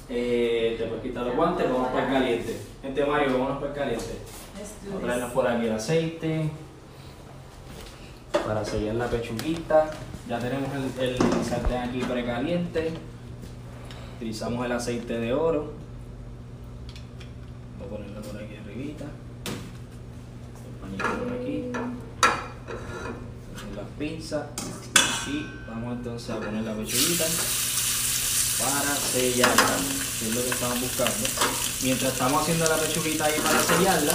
Eh, 0.09 0.75
te 0.77 0.85
puedes 0.85 1.03
quitar 1.03 1.25
los 1.25 1.35
guantes, 1.35 1.69
vamos 1.69 1.89
para 1.89 2.07
el 2.07 2.13
caliente. 2.13 2.57
Gente 2.81 3.05
Mario, 3.05 3.33
vámonos 3.33 3.57
para 3.57 3.71
el 3.71 3.77
caliente. 3.77 4.17
Vamos 4.85 5.03
a 5.03 5.05
traernos 5.05 5.31
por 5.31 5.47
aquí 5.47 5.65
el 5.65 5.73
aceite 5.73 6.49
para 8.45 8.63
sellar 8.63 8.95
la 8.95 9.07
pechuguita. 9.07 9.89
Ya 10.27 10.39
tenemos 10.39 10.69
el, 10.99 11.17
sartén 11.47 11.77
aquí 11.77 11.99
precaliente. 11.99 12.91
Utilizamos 14.17 14.65
el 14.65 14.73
aceite 14.73 15.19
de 15.19 15.31
oro. 15.31 15.71
Voy 17.79 17.87
a 17.87 17.89
ponerlo 17.89 18.21
por 18.21 18.43
aquí 18.43 18.55
arribita. 18.57 19.05
El 20.65 20.73
pañito 20.81 21.23
por 21.23 21.33
aquí. 21.33 21.71
Las 23.73 23.87
pinzas. 23.97 24.47
Y 25.27 25.45
vamos 25.69 25.97
entonces 25.97 26.29
a 26.29 26.39
poner 26.41 26.63
la 26.63 26.73
pechuguita 26.73 27.25
para 28.59 28.95
sellarla, 28.95 29.77
que 30.19 30.27
es 30.27 30.35
lo 30.35 30.43
que 30.43 30.49
estamos 30.49 30.81
buscando. 30.81 31.27
Mientras 31.83 32.11
estamos 32.11 32.41
haciendo 32.41 32.65
la 32.65 32.75
pechuguita 32.75 33.25
ahí 33.25 33.39
para 33.41 33.63
sellarla, 33.63 34.13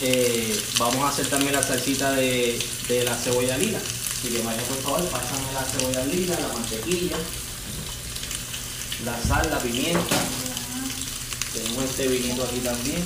eh, 0.00 0.60
vamos 0.80 1.04
a 1.04 1.08
hacer 1.10 1.28
también 1.28 1.52
la 1.52 1.62
salsita 1.62 2.10
de, 2.12 2.58
de 2.88 3.04
la 3.04 3.14
cebolla 3.14 3.56
lila. 3.56 3.78
Así 4.22 4.30
que 4.30 4.42
María, 4.44 4.62
por 4.62 4.76
favor, 4.82 5.08
pásame 5.08 5.52
la 5.52 5.64
cebolla 5.64 6.04
lila, 6.04 6.38
la 6.38 6.46
mantequilla, 6.54 7.16
la 9.04 9.20
sal, 9.20 9.50
la 9.50 9.58
pimienta. 9.58 10.16
Tenemos 11.52 11.84
este 11.86 12.06
vinito 12.06 12.44
aquí 12.44 12.60
también. 12.60 13.04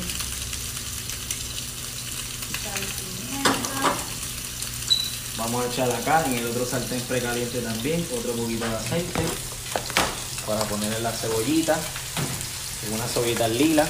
Vamos 5.38 5.64
a 5.64 5.68
echar 5.72 5.90
acá 5.90 6.26
en 6.26 6.34
el 6.34 6.46
otro 6.48 6.66
sartén 6.66 7.00
precaliente 7.00 7.60
también, 7.60 8.06
otro 8.14 8.32
poquito 8.32 8.68
de 8.68 8.76
aceite 8.76 9.20
para 10.44 10.64
ponerle 10.64 11.00
la 11.00 11.12
cebollita, 11.12 11.78
una 12.92 13.08
cebollita 13.08 13.48
lila. 13.48 13.84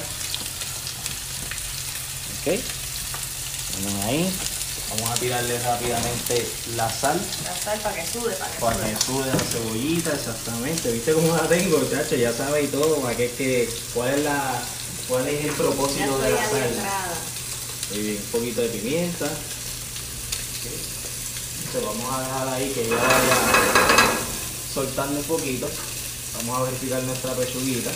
Ok, 2.39 2.57
ponemos 3.73 4.05
ahí. 4.05 4.56
Vamos 4.89 5.09
a 5.11 5.15
tirarle 5.15 5.59
rápidamente 5.59 6.47
la 6.75 6.89
sal 6.89 7.19
La 7.43 7.55
sal 7.61 7.79
para 7.81 7.95
que 7.95 8.07
sude, 8.09 8.33
para 8.35 8.51
que 8.51 8.59
para 8.59 8.75
sude. 8.75 8.93
que 8.93 9.01
sude 9.05 9.27
la 9.27 9.39
cebollita, 9.39 10.13
exactamente. 10.13 10.91
¿Viste 10.91 11.13
cómo 11.13 11.35
la 11.35 11.47
tengo, 11.47 11.83
chacho? 11.91 12.15
Ya 12.15 12.31
sabe 12.33 12.63
y 12.63 12.67
todo, 12.67 13.01
para 13.01 13.15
que 13.17 13.25
es 13.25 13.31
que, 13.33 13.69
cuál 13.93 14.13
es 14.13 14.23
la, 14.23 14.61
cuál 15.09 15.27
es 15.27 15.43
el 15.45 15.51
Ya 15.51 15.57
propósito 15.57 16.17
de 16.19 16.31
la 16.31 16.37
sal. 16.49 16.71
Muy 17.91 17.99
bien, 18.01 18.17
un 18.17 18.31
poquito 18.31 18.61
de 18.61 18.67
pimienta. 18.69 19.25
Entonces 21.65 21.83
vamos 21.85 22.13
a 22.13 22.19
dejar 22.21 22.47
ahí 22.49 22.71
que 22.71 22.81
ella 22.85 22.95
vaya 22.95 23.37
soltando 24.73 25.19
un 25.19 25.25
poquito. 25.25 25.69
Vamos 26.37 26.59
a 26.59 26.63
verificar 26.63 27.03
nuestra 27.03 27.33
pechuguita. 27.33 27.91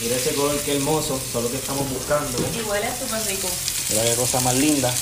Mira 0.00 0.16
ese 0.16 0.34
color 0.34 0.58
que 0.58 0.76
hermoso, 0.76 1.20
todo 1.32 1.42
lo 1.42 1.50
que 1.50 1.58
estamos 1.58 1.88
buscando. 1.90 2.38
Y 2.38 2.62
huele 2.68 2.88
súper 2.98 3.24
rico. 3.26 3.48
Mira 3.90 4.02
qué 4.04 4.14
cosa 4.16 4.40
más 4.40 4.54
linda. 4.56 4.92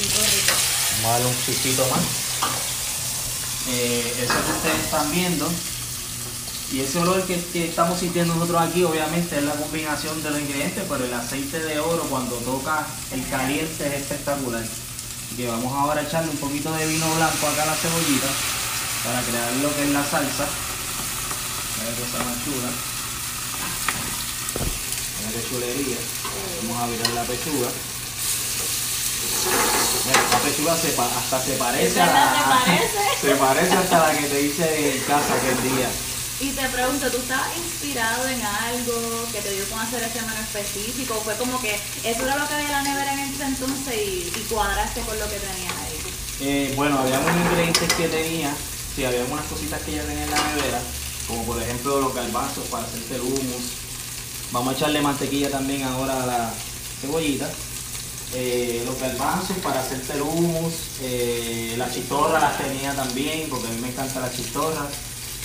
Rico, 0.00 0.16
rico. 0.16 0.54
Vamos 1.02 1.04
a 1.04 1.12
darle 1.12 1.26
un 1.26 1.44
chistito 1.44 1.86
más. 1.88 2.00
Eh, 3.68 4.24
eso 4.24 4.32
que 4.32 4.52
ustedes 4.52 4.84
están 4.84 5.12
viendo. 5.12 5.46
Y 6.72 6.80
ese 6.80 6.98
olor 7.00 7.22
que, 7.26 7.36
que 7.52 7.68
estamos 7.68 7.98
sintiendo 7.98 8.34
nosotros 8.34 8.62
aquí, 8.62 8.82
obviamente, 8.82 9.36
es 9.36 9.44
la 9.44 9.52
combinación 9.52 10.22
de 10.22 10.30
los 10.30 10.40
ingredientes, 10.40 10.84
pero 10.88 11.04
el 11.04 11.12
aceite 11.12 11.60
de 11.60 11.80
oro 11.80 12.04
cuando 12.04 12.36
toca 12.36 12.86
el 13.12 13.28
caliente 13.28 13.86
es 13.88 14.00
espectacular. 14.00 14.62
Así 14.62 15.36
que 15.36 15.48
vamos 15.48 15.70
ahora 15.70 16.00
a 16.00 16.04
echarle 16.04 16.30
un 16.30 16.38
poquito 16.38 16.72
de 16.72 16.86
vino 16.86 17.06
blanco 17.16 17.48
acá 17.48 17.64
a 17.64 17.66
la 17.66 17.74
cebollita 17.74 18.28
para 19.04 19.20
crear 19.20 19.52
lo 19.60 19.76
que 19.76 19.82
es 19.82 19.90
la 19.90 20.02
salsa. 20.02 20.46
Mira 21.76 21.92
qué 21.94 22.02
cosa 22.02 22.24
más 22.24 22.44
chula. 22.44 22.70
Mira 25.18 25.30
qué 25.32 25.48
chulería. 25.50 25.98
Vamos 26.62 26.82
a 26.82 26.86
virar 26.86 27.08
la 27.10 27.24
pechuga. 27.24 27.68
Mira, 30.06 30.20
La 30.32 30.38
pechuga 30.38 30.76
se 30.76 30.88
pa- 30.90 31.10
hasta 31.18 31.40
se 31.44 31.52
parece 31.56 31.86
¿Es 31.86 31.96
a 31.98 32.06
la, 32.06 32.32
¿Te 32.32 32.42
parece? 32.48 33.20
se 33.20 33.34
parece 33.36 33.74
hasta 33.76 33.98
la 33.98 34.18
que 34.18 34.26
te 34.26 34.42
hice 34.42 34.96
en 34.96 35.02
casa 35.04 35.34
aquel 35.34 35.62
día. 35.74 35.88
Y 36.40 36.50
te 36.52 36.66
pregunto, 36.70 37.10
¿tú 37.10 37.18
estabas 37.18 37.54
inspirado 37.58 38.26
en 38.28 38.40
algo 38.42 39.28
que 39.30 39.40
te 39.42 39.50
dio 39.52 39.64
con 39.68 39.78
hacer 39.78 40.02
este 40.02 40.20
menú 40.22 40.40
específico? 40.40 41.14
¿O 41.18 41.20
fue 41.20 41.36
como 41.36 41.60
que 41.60 41.74
eso 42.02 42.22
era 42.24 42.36
lo 42.36 42.48
que 42.48 42.54
había 42.54 42.66
en 42.66 42.72
la 42.72 42.82
nevera 42.82 43.12
en 43.12 43.20
ese 43.20 43.44
entonces 43.44 43.94
y, 43.94 44.32
y 44.34 44.46
cuadraste 44.48 45.02
con 45.02 45.18
lo 45.18 45.28
que 45.28 45.36
tenías 45.36 45.74
ahí? 45.84 45.98
Eh, 46.40 46.72
bueno, 46.76 46.98
había 47.00 47.18
unos 47.20 47.36
ingredientes 47.36 47.92
que 47.92 48.08
tenía, 48.08 48.54
sí, 48.96 49.04
había 49.04 49.22
unas 49.24 49.44
cositas 49.44 49.82
que 49.82 49.92
ya 49.96 50.02
tenía 50.02 50.24
en 50.24 50.30
la 50.30 50.42
nevera, 50.54 50.80
como 51.28 51.44
por 51.44 51.62
ejemplo 51.62 52.00
los 52.00 52.14
garbanzos 52.14 52.64
para 52.68 52.84
hacerte 52.84 53.16
el 53.16 53.20
hummus. 53.20 53.62
Vamos 54.50 54.72
a 54.72 54.76
echarle 54.78 55.02
mantequilla 55.02 55.50
también 55.50 55.82
ahora 55.82 56.22
a 56.22 56.26
la 56.26 56.50
cebollita. 57.02 57.50
Eh, 58.32 58.82
los 58.86 58.98
garbanzos 59.00 59.56
para 59.58 59.80
hacerte 59.80 60.12
el 60.12 60.22
hummus, 60.22 60.74
eh, 61.02 61.74
las 61.76 61.92
chistorras 61.92 62.40
las 62.40 62.58
tenía 62.58 62.94
también, 62.94 63.48
porque 63.50 63.66
a 63.66 63.70
mí 63.70 63.80
me 63.80 63.88
encantan 63.88 64.22
las 64.22 64.36
chistorras. 64.36 64.86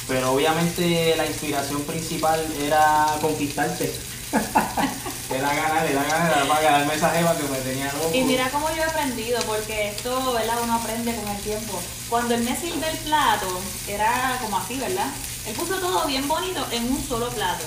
Pero 0.07 0.33
obviamente 0.33 1.15
la 1.17 1.25
inspiración 1.25 1.81
principal 1.81 2.45
era 2.61 3.07
conquistarte. 3.21 3.91
era 5.31 5.53
ganar, 5.53 5.85
era 5.87 6.03
ganar, 6.03 6.37
era 6.37 6.47
para 6.47 6.61
ganarme 6.61 6.93
esa 6.93 7.09
jeva 7.09 7.35
que 7.35 7.43
me 7.43 7.57
tenía 7.57 7.91
loco. 7.93 8.11
Y 8.13 8.21
mira 8.21 8.49
cómo 8.51 8.69
yo 8.69 8.75
he 8.75 8.83
aprendido, 8.83 9.39
porque 9.47 9.89
esto, 9.89 10.33
¿verdad? 10.33 10.57
Uno 10.63 10.75
aprende 10.75 11.15
con 11.15 11.27
el 11.27 11.41
tiempo. 11.41 11.81
Cuando 12.07 12.35
él 12.35 12.43
me 12.43 12.55
sirve 12.55 12.87
el 12.87 12.97
plato, 12.99 13.47
era 13.87 14.37
como 14.41 14.57
así, 14.57 14.77
¿verdad? 14.77 15.07
Él 15.47 15.55
puso 15.55 15.75
todo 15.79 16.05
bien 16.05 16.27
bonito 16.27 16.63
en 16.71 16.91
un 16.91 17.03
solo 17.07 17.29
plato. 17.29 17.63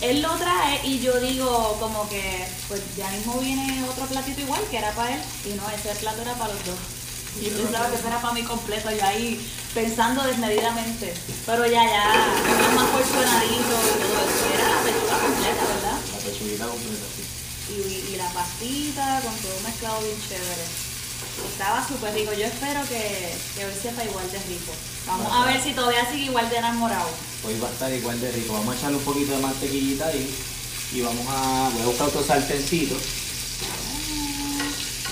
Él 0.00 0.22
lo 0.22 0.30
trae 0.36 0.80
y 0.86 1.00
yo 1.00 1.18
digo 1.20 1.76
como 1.80 2.08
que, 2.08 2.46
pues 2.68 2.80
ya 2.96 3.08
mismo 3.10 3.38
viene 3.40 3.84
otro 3.90 4.06
platito 4.06 4.40
igual 4.40 4.62
que 4.70 4.78
era 4.78 4.92
para 4.92 5.14
él 5.14 5.20
y 5.44 5.50
no, 5.54 5.68
ese 5.70 5.94
plato 6.00 6.22
era 6.22 6.34
para 6.34 6.54
los 6.54 6.64
dos. 6.64 6.78
Y 7.40 7.50
yo 7.50 7.56
pensaba 7.56 7.88
que 7.88 7.96
ese 7.96 8.06
era 8.08 8.20
para 8.20 8.34
mí 8.34 8.42
completo, 8.42 8.90
yo 8.90 9.04
ahí 9.04 9.38
pensando 9.74 10.22
desmedidamente. 10.24 11.14
Pero 11.46 11.66
ya, 11.66 11.84
ya, 11.84 12.04
más 12.74 12.90
porcionadito 12.90 13.54
y 13.54 14.00
todo 14.00 14.18
eso. 14.26 14.46
Era 14.54 14.68
la 14.68 14.82
pechuga 14.82 15.18
completa, 15.18 15.64
¿verdad? 15.74 15.98
La 16.12 16.18
pechuguita 16.18 16.66
completa, 16.66 17.06
sí. 17.14 17.22
y, 17.74 18.14
y 18.14 18.16
la 18.16 18.28
pastita 18.30 19.20
con 19.22 19.34
todo 19.36 19.60
mezclado 19.64 20.00
bien 20.00 20.18
chévere. 20.28 20.87
Estaba 21.46 21.86
súper 21.86 22.14
rico. 22.14 22.32
Yo 22.32 22.46
espero 22.46 22.80
que, 22.88 23.34
que 23.54 23.64
hoy 23.64 23.72
sepa 23.80 24.04
igual 24.04 24.30
de 24.30 24.38
rico. 24.38 24.72
Vamos 25.06 25.32
a 25.32 25.46
ver 25.46 25.62
si 25.62 25.72
todavía 25.72 26.10
sigue 26.10 26.26
igual 26.26 26.48
de 26.50 26.56
enamorado. 26.56 27.08
Hoy 27.46 27.58
va 27.60 27.68
a 27.68 27.72
estar 27.72 27.92
igual 27.92 28.20
de 28.20 28.32
rico. 28.32 28.54
Vamos 28.54 28.74
a 28.74 28.78
echarle 28.78 28.96
un 28.96 29.04
poquito 29.04 29.32
de 29.32 29.38
mantequillita 29.38 30.06
ahí. 30.06 30.34
Y 30.92 31.00
vamos 31.00 31.26
a. 31.28 31.70
Voy 31.72 31.82
a 31.82 31.86
buscar 31.86 32.08
otro 32.08 32.24
sartencito. 32.24 32.96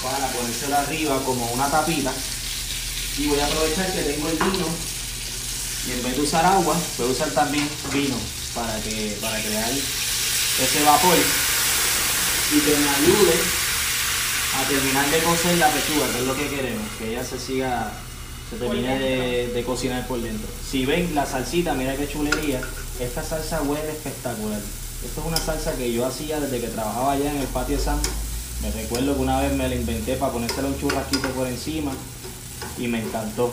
Para 0.03 0.29
ponérselo 0.29 0.77
arriba 0.77 1.23
como 1.25 1.47
una 1.53 1.71
tapita. 1.71 2.13
Y 3.19 3.27
voy 3.27 3.41
a 3.41 3.47
aprovechar 3.47 3.93
que 3.93 4.03
tengo 4.03 4.29
el 4.29 4.39
vino. 4.39 4.67
Y 5.87 5.93
en 5.93 6.03
vez 6.03 6.17
de 6.17 6.23
usar 6.23 6.45
agua, 6.45 6.77
voy 6.99 7.09
a 7.09 7.11
usar 7.11 7.31
también 7.31 7.69
vino 7.93 8.17
para 8.55 8.81
que 8.81 9.17
para 9.21 9.41
crear 9.41 9.71
ese 9.71 10.83
vapor. 10.85 11.17
Y 12.53 12.61
que 12.61 12.77
me 12.77 12.89
ayude 12.89 13.66
a 14.57 14.69
terminar 14.69 15.11
de 15.11 15.19
cocer 15.19 15.59
la 15.59 15.69
pechuga, 15.69 16.11
que 16.13 16.19
es 16.19 16.27
lo 16.27 16.35
que 16.35 16.49
queremos, 16.49 16.87
que 16.99 17.11
ella 17.11 17.25
se 17.25 17.39
siga, 17.39 17.93
se 18.49 18.57
termine 18.57 18.99
de, 18.99 19.65
cocinar 19.65 20.07
por 20.07 20.21
dentro. 20.21 20.49
Si 20.69 20.87
ven 20.87 21.15
la 21.15 21.27
salsita, 21.27 21.75
mira 21.75 21.97
qué 21.97 22.09
chulería, 22.09 22.61
esta 22.99 23.23
salsa 23.23 23.63
huele 23.63 23.91
espectacular. 23.91 24.61
Esto 25.05 25.21
es 25.21 25.27
una 25.27 25.37
salsa 25.37 25.77
que 25.77 25.93
yo 25.93 26.07
hacía 26.07 26.41
desde 26.41 26.61
que 26.61 26.69
trabajaba 26.69 27.13
allá 27.13 27.31
en 27.31 27.39
el 27.39 27.47
patio 27.49 27.77
de 27.77 27.83
Sam. 27.83 27.99
Me 28.63 28.71
recuerdo 28.71 29.15
que 29.15 29.21
una 29.21 29.41
vez 29.41 29.53
me 29.53 29.69
la 29.69 29.75
inventé 29.75 30.15
para 30.17 30.33
ponérsela 30.33 30.69
un 30.69 30.79
churrasquito 30.79 31.29
por 31.31 31.47
encima 31.47 31.93
y 32.79 32.89
me 32.89 33.03
encantó. 33.03 33.53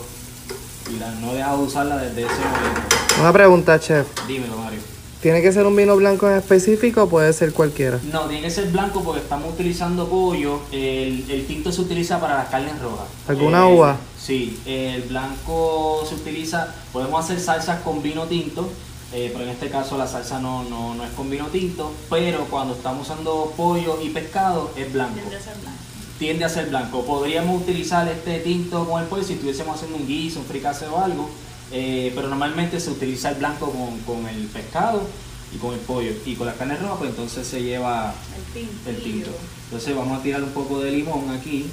Y 0.90 0.98
la, 0.98 1.10
no 1.12 1.32
he 1.32 1.36
dejado 1.36 1.58
de 1.58 1.64
usarla 1.64 1.96
desde 1.98 2.22
ese 2.22 2.34
momento. 2.34 2.96
Una 3.20 3.32
pregunta, 3.32 3.78
chef. 3.78 4.06
Dímelo, 4.26 4.56
Mario. 4.56 4.93
¿Tiene 5.24 5.40
que 5.40 5.50
ser 5.52 5.64
un 5.66 5.74
vino 5.74 5.96
blanco 5.96 6.28
en 6.28 6.36
específico 6.36 7.04
o 7.04 7.08
puede 7.08 7.32
ser 7.32 7.54
cualquiera? 7.54 7.98
No, 8.12 8.26
tiene 8.26 8.42
que 8.42 8.50
ser 8.50 8.68
blanco 8.70 9.02
porque 9.02 9.22
estamos 9.22 9.54
utilizando 9.54 10.06
pollo. 10.06 10.60
El, 10.70 11.24
el 11.30 11.46
tinto 11.46 11.72
se 11.72 11.80
utiliza 11.80 12.20
para 12.20 12.34
las 12.34 12.48
carnes 12.48 12.78
rojas. 12.78 13.06
¿Alguna 13.26 13.66
Eh, 13.66 13.72
uva? 13.74 13.96
Sí, 14.20 14.60
el 14.66 15.00
blanco 15.04 16.04
se 16.06 16.16
utiliza, 16.16 16.74
podemos 16.92 17.24
hacer 17.24 17.40
salsas 17.40 17.80
con 17.80 18.02
vino 18.02 18.24
tinto, 18.24 18.68
eh, 19.14 19.30
pero 19.32 19.44
en 19.44 19.50
este 19.52 19.70
caso 19.70 19.96
la 19.96 20.06
salsa 20.06 20.40
no, 20.40 20.62
no, 20.64 20.94
no 20.94 21.02
es 21.04 21.10
con 21.12 21.30
vino 21.30 21.46
tinto, 21.46 21.90
pero 22.10 22.40
cuando 22.50 22.74
estamos 22.74 23.08
usando 23.08 23.50
pollo 23.56 23.98
y 24.02 24.10
pescado 24.10 24.72
es 24.76 24.92
blanco. 24.92 25.14
Tiende 25.20 25.36
a 25.36 25.40
ser 25.40 25.54
blanco. 25.54 25.78
Tiende 26.18 26.44
a 26.44 26.48
ser 26.50 26.66
blanco. 26.68 27.02
Podríamos 27.06 27.62
utilizar 27.62 28.06
este 28.08 28.40
tinto 28.40 28.86
con 28.86 29.00
el 29.02 29.08
pollo 29.08 29.24
si 29.24 29.32
estuviésemos 29.32 29.76
haciendo 29.76 29.96
un 29.96 30.06
guiso, 30.06 30.40
un 30.40 30.44
fricase 30.44 30.86
o 30.86 30.98
algo, 31.02 31.30
eh, 31.72 32.12
pero 32.14 32.28
normalmente 32.28 32.78
se 32.80 32.90
utiliza 32.90 33.30
el 33.30 33.36
blanco 33.36 33.70
con, 33.70 33.98
con 34.00 34.28
el 34.28 34.46
pescado 34.46 35.06
y 35.54 35.58
con 35.58 35.74
el 35.74 35.80
pollo. 35.80 36.12
Y 36.24 36.34
con 36.34 36.46
la 36.46 36.54
carne 36.54 36.76
roja, 36.76 36.96
pues 36.98 37.10
entonces 37.10 37.46
se 37.46 37.62
lleva 37.62 38.14
El 38.36 38.62
tinto. 38.62 38.90
el 38.90 39.02
tinto. 39.02 39.30
Entonces 39.64 39.96
vamos 39.96 40.18
a 40.18 40.22
tirar 40.22 40.42
un 40.42 40.50
poco 40.50 40.80
de 40.80 40.90
limón 40.92 41.30
aquí 41.30 41.66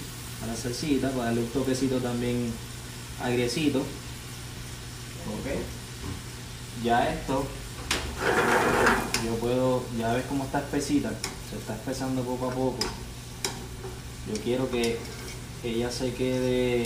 a 0.43 0.47
la 0.47 0.55
salsita 0.55 1.09
para 1.11 1.25
darle 1.25 1.41
un 1.41 1.47
toquecito 1.49 1.97
también 1.97 2.51
agriecito. 3.23 3.79
Ok. 3.79 5.51
Ya 6.83 7.07
esto, 7.13 7.45
yo 9.23 9.35
puedo, 9.35 9.83
ya 9.99 10.13
ves 10.13 10.25
cómo 10.27 10.45
está 10.45 10.59
espesita, 10.59 11.11
se 11.49 11.57
está 11.57 11.75
espesando 11.75 12.23
poco 12.23 12.49
a 12.49 12.53
poco. 12.53 12.79
Yo 14.27 14.41
quiero 14.41 14.69
que 14.71 14.97
ella 15.63 15.91
se 15.91 16.11
quede, 16.13 16.85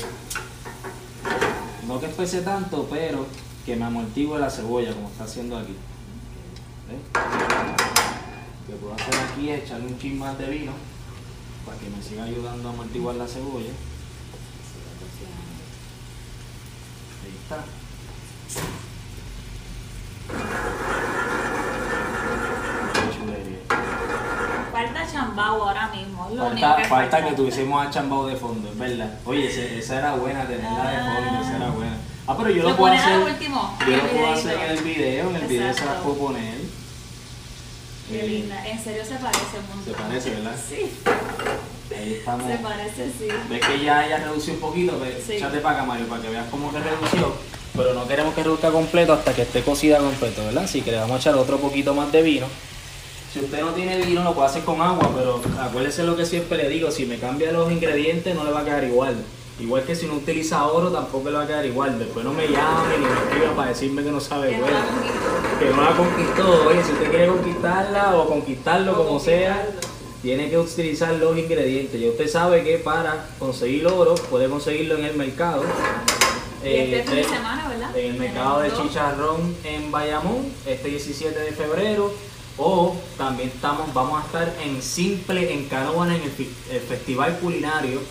no 1.95 2.01
que 2.01 2.07
espese 2.07 2.41
tanto, 2.41 2.85
pero 2.91 3.25
que 3.65 3.77
me 3.77 3.85
amortigue 3.85 4.37
la 4.37 4.49
cebolla 4.49 4.93
como 4.93 5.07
está 5.07 5.23
haciendo 5.23 5.57
aquí. 5.57 5.73
Lo 8.67 8.73
que 8.73 8.79
puedo 8.81 8.93
hacer 8.95 9.15
aquí 9.15 9.49
es 9.49 9.63
echarle 9.63 9.87
un 9.87 9.97
chin 9.97 10.19
más 10.19 10.37
de 10.37 10.49
vino 10.49 10.73
para 11.65 11.77
que 11.77 11.89
me 11.89 12.03
siga 12.03 12.25
ayudando 12.25 12.67
a 12.67 12.73
amortiguar 12.73 13.15
la 13.15 13.25
cebolla. 13.25 13.71
Ahí 17.23 17.37
está. 17.41 17.63
Qué 22.93 23.17
chulería. 23.17 23.59
Falta 24.73 25.07
chambao 25.09 25.63
ahora 25.63 25.87
mismo. 25.95 26.27
es 26.29 26.34
Lo 26.34 26.34
único 26.34 26.34
Falta, 26.49 26.75
que 26.77 26.83
falta 26.85 27.25
que 27.25 27.31
tuviésemos 27.35 27.85
a 27.85 27.89
chambao 27.89 28.27
de 28.27 28.35
fondo, 28.35 28.69
es 28.69 28.77
verdad. 28.77 29.09
Oye, 29.25 29.47
ese- 29.47 29.79
esa 29.79 29.99
era 29.99 30.13
buena, 30.15 30.45
tenerla 30.47 30.89
de 30.91 30.97
fondo, 30.97 31.41
esa 31.41 31.55
era 31.57 31.69
buena. 31.69 31.97
Ah, 32.27 32.35
pero 32.37 32.49
yo 32.49 32.63
lo, 32.63 32.69
Lo 32.69 32.77
puedo 32.77 32.93
hacer. 32.93 33.19
último, 33.19 33.77
Yo 33.87 33.97
lo 33.97 34.03
puedo 34.07 34.31
hacer 34.33 34.57
en 34.59 34.71
el 34.77 34.83
video, 34.83 35.29
en 35.29 35.35
el 35.35 35.47
video 35.47 35.73
se 35.73 35.85
las 35.85 35.95
puedo 36.01 36.17
poner. 36.17 36.55
Qué 38.09 38.23
Eh, 38.23 38.27
linda. 38.27 38.67
En 38.67 38.83
serio 38.83 39.03
se 39.03 39.15
parece 39.15 39.57
montón. 39.73 39.83
Se 39.85 39.91
parece, 40.01 40.29
¿verdad? 40.31 40.55
Sí, 40.69 40.91
Ahí 41.95 42.13
estamos. 42.19 42.47
se 42.51 42.57
parece, 42.59 43.11
sí. 43.17 43.27
Ves 43.49 43.61
que 43.65 43.83
ya 43.83 44.05
ella 44.05 44.17
redució 44.17 44.53
un 44.53 44.59
poquito, 44.59 44.93
pues, 44.97 45.23
Sí. 45.25 45.33
échate 45.33 45.57
para 45.59 45.77
acá, 45.77 45.85
Mario, 45.85 46.07
para 46.07 46.21
que 46.21 46.29
veas 46.29 46.45
cómo 46.51 46.71
que 46.71 46.79
redució. 46.79 47.33
Pero 47.75 47.93
no 47.93 48.07
queremos 48.07 48.33
que 48.35 48.43
reduzca 48.43 48.71
completo 48.71 49.11
hasta 49.13 49.33
que 49.33 49.41
esté 49.41 49.61
cocida 49.63 49.97
completo, 49.97 50.45
¿verdad? 50.45 50.63
Así 50.63 50.81
que 50.81 50.91
le 50.91 50.97
vamos 50.97 51.15
a 51.17 51.19
echar 51.19 51.35
otro 51.35 51.57
poquito 51.57 51.93
más 51.93 52.11
de 52.11 52.21
vino. 52.21 52.45
Si 53.35 53.41
usted 53.41 53.59
no 53.59 53.71
tiene 53.71 53.97
vino, 53.97 54.23
lo 54.23 54.33
puede 54.33 54.47
hacer 54.47 54.63
con 54.63 54.79
agua, 54.81 55.11
pero 55.13 55.41
acuérdese 55.59 56.03
lo 56.03 56.15
que 56.15 56.25
siempre 56.25 56.57
le 56.57 56.69
digo, 56.69 56.89
si 56.89 57.05
me 57.05 57.19
cambia 57.19 57.51
los 57.51 57.69
ingredientes 57.69 58.33
no 58.33 58.45
le 58.45 58.51
va 58.51 58.61
a 58.61 58.63
quedar 58.63 58.85
igual. 58.85 59.13
Igual 59.59 59.83
que 59.83 59.93
si 59.93 60.05
no 60.05 60.13
utiliza 60.13 60.65
oro, 60.67 60.89
tampoco 60.89 61.29
le 61.29 61.35
va 61.35 61.43
a 61.43 61.47
quedar 61.47 61.65
igual. 61.65 61.99
Después 61.99 62.23
no 62.23 62.31
me 62.31 62.47
llame 62.47 62.97
ni 62.97 63.03
me 63.05 63.11
escriba 63.11 63.53
para 63.53 63.69
decirme 63.71 64.03
que 64.03 64.11
no 64.11 64.21
sabe 64.21 64.51
Que 64.51 64.57
no 64.57 64.61
bueno. 64.63 64.77
Que 65.59 65.69
no 65.69 65.81
la 65.81 65.97
conquistó. 65.97 66.65
Oye, 66.65 66.81
si 66.81 66.93
usted 66.93 67.09
quiere 67.09 67.27
conquistarla 67.27 68.15
o 68.15 68.25
conquistarlo, 68.29 68.95
como 68.95 69.19
sea, 69.19 69.67
tiene 70.21 70.49
que 70.49 70.57
utilizar 70.57 71.13
los 71.15 71.37
ingredientes. 71.37 71.99
Ya 71.99 72.07
usted 72.07 72.29
sabe 72.29 72.63
que 72.63 72.77
para 72.77 73.27
conseguir 73.37 73.85
oro 73.87 74.15
puede 74.15 74.47
conseguirlo 74.47 74.95
en 74.97 75.03
el 75.03 75.15
mercado. 75.17 75.61
Y 76.63 76.67
este 76.69 76.99
eh, 76.99 77.03
fin 77.03 77.15
de 77.15 77.21
de- 77.21 77.23
semana, 77.25 77.67
¿verdad? 77.67 77.97
en 77.97 78.05
el 78.13 78.17
mercado 78.17 78.61
de. 78.61 78.71
Chicharrón 78.73 79.55
en 79.65 79.91
Bayamón, 79.91 80.53
este 80.65 80.87
17 80.87 81.37
de 81.37 81.51
febrero. 81.51 82.13
O 82.57 82.95
también 83.17 83.49
estamos, 83.49 83.93
vamos 83.93 84.23
a 84.23 84.25
estar 84.25 84.55
en 84.63 84.81
Simple, 84.81 85.53
en 85.53 85.67
Canóvana, 85.67 86.15
en 86.15 86.23
el, 86.23 86.81
Festival 86.81 87.37
Culinario. 87.39 88.01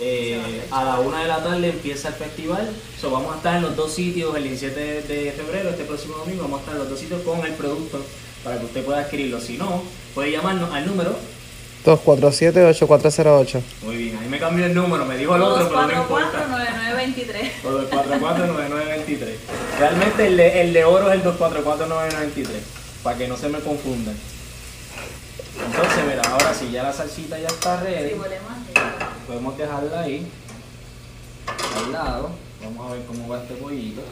Eh, 0.00 0.66
a 0.70 0.84
la 0.84 1.00
una 1.00 1.20
de 1.20 1.28
la 1.28 1.42
tarde 1.44 1.68
empieza 1.68 2.08
el 2.08 2.14
festival. 2.14 2.68
So, 3.00 3.10
vamos 3.10 3.34
a 3.34 3.36
estar 3.36 3.56
en 3.56 3.62
los 3.62 3.76
dos 3.76 3.92
sitios 3.92 4.34
el 4.36 4.42
17 4.44 4.80
de, 4.80 5.02
de 5.02 5.32
febrero, 5.32 5.70
este 5.70 5.84
próximo 5.84 6.16
domingo. 6.16 6.42
Vamos 6.42 6.58
a 6.58 6.62
estar 6.62 6.74
en 6.74 6.80
los 6.80 6.90
dos 6.90 6.98
sitios 6.98 7.22
con 7.22 7.44
el 7.44 7.52
producto 7.52 8.00
para 8.42 8.58
que 8.58 8.64
usted 8.64 8.84
pueda 8.84 9.00
adquirirlo. 9.00 9.40
Si 9.40 9.56
no, 9.56 9.82
puede 10.14 10.32
llamarnos 10.32 10.72
al 10.72 10.86
número. 10.86 11.16
247-8408. 11.84 13.60
Muy 13.82 13.96
bien, 13.96 14.18
ahí 14.18 14.28
me 14.28 14.38
cambió 14.38 14.66
el 14.66 14.74
número, 14.74 15.04
me 15.04 15.16
dijo 15.16 15.34
el 15.34 15.42
otro, 15.42 15.68
pero 15.68 15.86
no 15.86 16.02
importa. 16.02 16.46
244-9923. 16.48 17.50
Por 17.62 17.80
el 17.80 17.86
449923. 17.88 19.36
Realmente 19.78 20.26
el 20.26 20.36
de, 20.36 20.60
el 20.60 20.72
de 20.72 20.84
oro 20.84 21.08
es 21.08 21.14
el 21.14 21.22
244993. 21.22 22.81
Para 23.02 23.18
que 23.18 23.28
no 23.28 23.36
se 23.36 23.48
me 23.48 23.60
confundan. 23.60 24.16
Entonces, 25.66 26.04
mira, 26.06 26.22
ahora 26.22 26.54
sí, 26.54 26.70
ya 26.70 26.82
la 26.82 26.92
salsita 26.92 27.38
ya 27.38 27.48
está 27.48 27.80
ready. 27.80 28.14
Podemos 29.26 29.58
dejarla 29.58 30.00
ahí. 30.00 30.26
Al 31.76 31.92
lado. 31.92 32.30
Vamos 32.62 32.90
a 32.90 32.94
ver 32.94 33.04
cómo 33.06 33.28
va 33.28 33.42
este 33.42 33.54
pollito. 33.54 34.02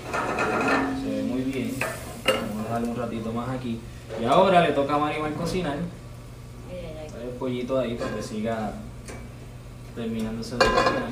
Se 1.02 1.10
ve 1.10 1.22
muy 1.22 1.42
bien. 1.42 1.76
Vamos 2.24 2.66
a 2.66 2.72
darle 2.72 2.88
un 2.88 2.96
ratito 2.96 3.32
más 3.32 3.48
aquí. 3.50 3.80
Y 4.20 4.24
ahora 4.24 4.62
le 4.62 4.72
toca 4.72 4.94
a 4.94 4.98
Maribel 4.98 5.34
cocinar. 5.34 5.78
El 6.68 7.28
pollito 7.38 7.78
ahí 7.78 7.94
para 7.94 8.16
que 8.16 8.22
siga 8.22 8.72
terminándose 9.94 10.56
de 10.56 10.66
cocinar. 10.66 11.10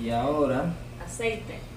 Y 0.00 0.10
ahora 0.10 0.72
Aceite. 1.04 1.71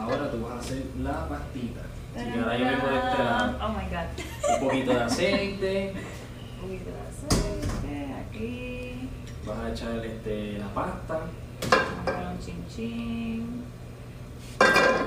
Ahora 0.00 0.30
tú 0.30 0.42
vas 0.42 0.52
a 0.56 0.58
hacer 0.60 0.82
la 1.02 1.28
pastita. 1.28 1.80
Así 2.16 2.32
que 2.32 2.38
ahora 2.40 2.56
yo 2.58 2.64
vengo 2.64 2.86
de 2.86 2.94
lado. 3.24 3.58
Oh 3.62 3.68
my 3.68 3.84
god. 3.90 4.54
Un 4.54 4.60
poquito 4.68 4.90
de 4.94 5.02
aceite. 5.02 5.92
Un 6.54 6.60
poquito 6.68 6.90
de 6.90 7.00
aceite 7.08 8.14
aquí. 8.26 9.08
Vas 9.46 9.58
a 9.58 9.70
echar 9.70 10.04
este, 10.06 10.58
la 10.58 10.68
pasta. 10.68 11.20
Vamos 11.70 11.98
a 12.00 12.04
poner 12.04 12.26
un 12.28 12.38
chin 12.40 12.64
chin. 12.74 13.64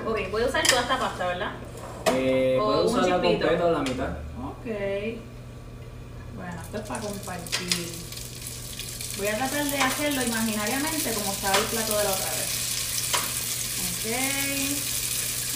Ok, 0.05 0.17
voy 0.31 0.43
a 0.43 0.45
usar 0.45 0.67
toda 0.67 0.81
esta 0.81 1.00
pasta, 1.00 1.27
¿verdad? 1.27 1.51
Eh, 2.13 2.57
O 2.59 2.81
un 2.81 2.86
usarla 2.88 3.15
chispito. 3.21 3.39
completa 3.48 3.65
o 3.65 3.71
la 3.71 3.79
mitad. 3.79 4.09
Ok. 4.43 4.65
Bueno, 6.36 6.62
esto 6.62 6.77
es 6.77 6.88
para 6.88 7.00
compartir. 7.01 7.89
Voy 9.17 9.27
a 9.27 9.38
tratar 9.38 9.65
de 9.65 9.77
hacerlo 9.79 10.21
imaginariamente 10.24 11.12
como 11.13 11.31
estaba 11.33 11.55
el 11.57 11.63
plato 11.63 11.98
de 11.98 12.03
la 12.05 12.09
otra 12.12 12.25
vez. 12.31 12.58
Ok. 13.99 14.05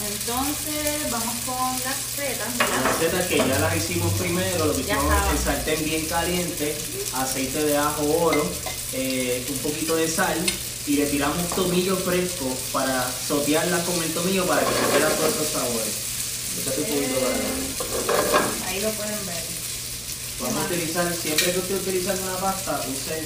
Entonces 0.04 1.12
vamos 1.12 1.36
con 1.46 1.72
las 1.86 1.96
setas, 2.14 2.58
Las 2.58 3.00
recetas 3.00 3.28
que 3.28 3.38
ya 3.38 3.60
las 3.60 3.78
hicimos 3.78 4.12
primero, 4.14 4.66
lo 4.66 4.76
que 4.76 4.82
hicimos 4.82 5.14
el 5.32 5.38
sartén 5.38 5.84
bien 5.86 6.06
caliente, 6.08 6.76
aceite 7.14 7.64
de 7.64 7.78
ajo 7.78 8.04
oro, 8.20 8.46
eh, 8.92 9.46
un 9.48 9.58
poquito 9.60 9.96
de 9.96 10.10
sal 10.10 10.38
y 10.88 10.96
le 10.98 11.06
tiramos 11.06 11.48
tomillo 11.56 11.96
fresco 11.96 12.46
para 12.74 13.10
sotearla 13.10 13.82
con 13.86 13.96
el 14.04 14.14
tomillo 14.14 14.46
para 14.46 14.60
que 14.60 14.74
se 14.74 14.92
pierdan 14.92 15.16
todos 15.16 15.38
los 15.38 15.48
sabores. 15.48 15.94
Ahí 18.68 18.82
lo 18.82 18.90
pueden 18.92 19.26
ver. 19.26 19.44
Vamos 20.42 20.64
a 20.64 20.66
utilizar, 20.66 21.16
siempre 21.16 21.54
que 21.54 21.60
usted 21.60 21.76
utiliza 21.78 22.14
una 22.14 22.36
pasta, 22.38 22.82
use, 22.92 23.24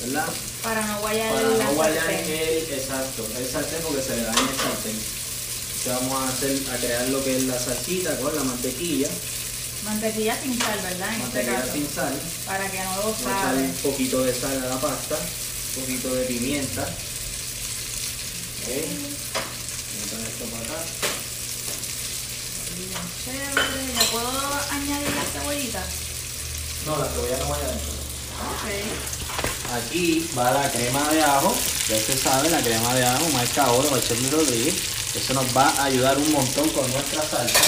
¿verdad? 0.00 0.28
Para 0.62 0.86
no 0.86 1.00
guayar 1.00 1.32
Para 1.34 1.48
la 1.48 1.64
no 1.64 1.72
guayar 1.74 2.10
el, 2.10 2.72
exacto, 2.72 3.26
el 3.36 3.48
sartén 3.48 3.80
porque 3.82 4.02
se 4.02 4.16
le 4.16 4.22
daña 4.22 4.40
el 4.40 4.56
sartén. 4.56 4.96
Entonces 4.96 5.92
vamos 6.00 6.22
a 6.22 6.28
hacer, 6.28 6.58
a 6.72 6.76
crear 6.76 7.08
lo 7.08 7.22
que 7.24 7.36
es 7.36 7.42
la 7.44 7.58
salsita 7.58 8.16
con 8.18 8.34
la 8.34 8.44
mantequilla, 8.44 9.08
Mantequilla 9.84 10.36
sin 10.42 10.58
sal, 10.58 10.80
¿verdad? 10.82 11.14
En 11.14 11.22
este 11.22 11.42
mantequilla 11.44 11.72
sin 11.72 11.88
sal. 11.88 12.12
Para 12.46 12.70
que 12.70 12.78
no 12.82 12.96
lo 12.96 13.02
Vamos 13.02 13.26
a 13.26 13.38
echar 13.38 13.54
un 13.54 13.72
poquito 13.74 14.22
de 14.24 14.34
sal 14.34 14.62
a 14.62 14.66
la 14.66 14.80
pasta, 14.80 15.16
un 15.16 15.82
poquito 15.82 16.14
de 16.14 16.24
pimienta. 16.24 16.82
Ok. 16.82 18.68
Vamos 19.94 20.12
a 20.12 20.28
esto 20.28 20.44
para 20.50 20.64
acá. 20.64 20.82
Chévere. 23.24 23.94
¿Le 23.94 24.04
puedo 24.12 24.30
añadir 24.70 25.14
las 25.14 25.32
cebollitas? 25.32 25.86
No, 26.86 26.98
la 26.98 27.06
cebolla 27.06 27.38
no 27.38 27.48
vaya 27.48 27.64
adentro. 27.64 27.92
Ok. 28.50 29.17
Aquí 29.70 30.30
va 30.36 30.50
la 30.50 30.70
crema 30.72 31.12
de 31.12 31.22
ajo, 31.22 31.54
ya 31.88 32.00
se 32.00 32.16
sabe, 32.16 32.48
la 32.48 32.62
crema 32.62 32.94
de 32.94 33.04
ajo, 33.04 33.28
marca 33.30 33.70
oro, 33.70 33.90
Bacheli 33.90 34.30
Rodríguez. 34.30 34.74
Eso 35.14 35.34
nos 35.34 35.54
va 35.54 35.68
a 35.68 35.84
ayudar 35.84 36.16
un 36.16 36.32
montón 36.32 36.68
con 36.70 36.90
nuestra 36.90 37.22
salsa. 37.22 37.60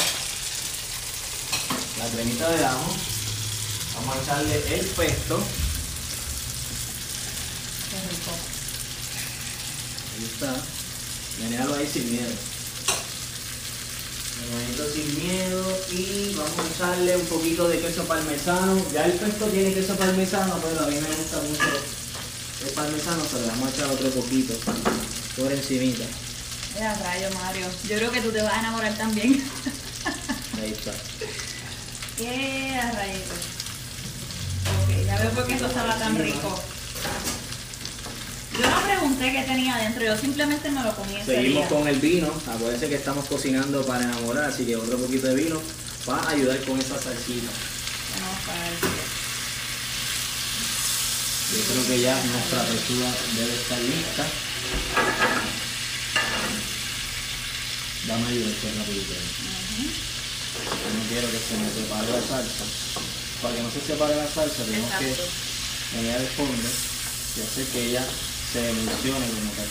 La 1.98 2.06
cremita 2.08 2.48
de 2.48 2.64
ajo. 2.64 2.96
Vamos 3.96 4.16
a 4.16 4.22
echarle 4.22 4.74
el 4.74 4.86
pesto. 4.86 5.42
Ahí 10.16 10.24
está. 10.24 10.54
Menealo 11.42 11.74
ahí 11.74 11.90
sin 11.92 12.10
miedo. 12.10 12.49
Sin 14.94 15.22
miedo. 15.22 15.62
Y 15.90 16.34
vamos 16.34 16.52
a 16.58 16.74
echarle 16.74 17.16
un 17.16 17.26
poquito 17.26 17.68
de 17.68 17.80
queso 17.80 18.04
parmesano. 18.04 18.82
Ya 18.92 19.04
el 19.04 19.12
pesto 19.12 19.46
tiene 19.46 19.72
queso 19.72 19.94
parmesano, 19.96 20.58
pero 20.62 20.84
a 20.84 20.88
mí 20.88 20.94
me 20.94 21.14
gusta 21.14 21.40
mucho 21.42 21.64
el 22.66 22.72
parmesano, 22.72 23.24
se 23.24 23.40
le 23.40 23.46
vamos 23.46 23.68
a 23.68 23.70
echar 23.74 23.86
otro 23.90 24.10
poquito 24.10 24.54
por 25.36 25.52
encimita. 25.52 26.04
Mira, 26.74 26.94
rayo, 26.94 27.28
Mario. 27.34 27.66
Yo 27.88 27.96
creo 27.96 28.10
que 28.10 28.20
tú 28.20 28.30
te 28.32 28.42
vas 28.42 28.52
a 28.52 28.60
enamorar 28.60 28.96
también. 28.96 29.42
Ahí 30.60 30.72
está. 30.72 30.92
¡Qué 32.16 32.80
rayito! 32.94 33.34
Ok, 34.82 35.06
ya 35.06 35.18
veo 35.18 35.30
por 35.30 35.46
qué 35.46 35.54
esto 35.54 35.66
estaba 35.66 35.98
tan 35.98 36.18
rico. 36.18 36.62
Yo 38.60 38.68
no 38.68 38.82
pregunté 38.82 39.32
qué 39.32 39.42
tenía 39.44 39.74
adentro, 39.76 40.04
yo 40.04 40.16
simplemente 40.18 40.70
me 40.70 40.82
lo 40.82 40.94
comí 40.94 41.16
ese 41.16 41.34
Seguimos 41.34 41.68
día. 41.68 41.78
con 41.78 41.88
el 41.88 41.98
vino. 41.98 42.28
Acuérdense 42.46 42.88
que 42.90 42.96
estamos 42.96 43.26
cocinando 43.26 43.86
para 43.86 44.04
enamorar, 44.04 44.50
así 44.50 44.66
que 44.66 44.76
otro 44.76 44.98
poquito 44.98 45.28
de 45.28 45.34
vino 45.34 45.62
va 46.06 46.18
a 46.20 46.30
ayudar 46.30 46.60
con 46.64 46.78
esa 46.78 47.00
salsita. 47.00 47.50
Yo 51.52 51.60
creo 51.72 51.86
que 51.86 52.00
ya 52.02 52.14
nuestra 52.22 52.62
pechuga 52.64 53.10
debe 53.34 53.54
estar 53.54 53.78
lista. 53.80 54.26
Dame 58.06 58.28
ayuda 58.28 58.50
este 58.50 58.68
rapidito. 58.78 59.14
Yo 60.60 60.98
no 60.98 61.08
quiero 61.08 61.30
que 61.30 61.38
se 61.38 61.56
me 61.56 61.70
separe 61.70 62.12
la 62.12 62.20
salsa. 62.28 62.64
Para 63.40 63.54
que 63.54 63.62
no 63.62 63.70
se 63.70 63.80
separe 63.80 64.16
la 64.16 64.28
salsa 64.28 64.64
tenemos 64.64 64.90
que 64.98 65.16
menear 65.96 66.20
el 66.20 66.26
fondo 66.28 66.68
y 67.36 67.40
hacer 67.40 67.64
que 67.72 67.86
ella 67.86 68.04
se 68.52 68.70
emulsione 68.70 69.26
como 69.26 69.50
tal. 69.52 69.68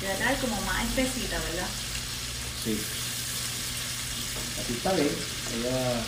Debe 0.00 0.12
estar 0.12 0.36
como 0.40 0.60
más 0.62 0.84
espesita, 0.86 1.38
¿verdad? 1.38 1.68
Sí. 2.64 2.78
Así 4.62 4.72
está 4.74 4.92
bien. 4.94 5.10
Ella. 5.58 6.02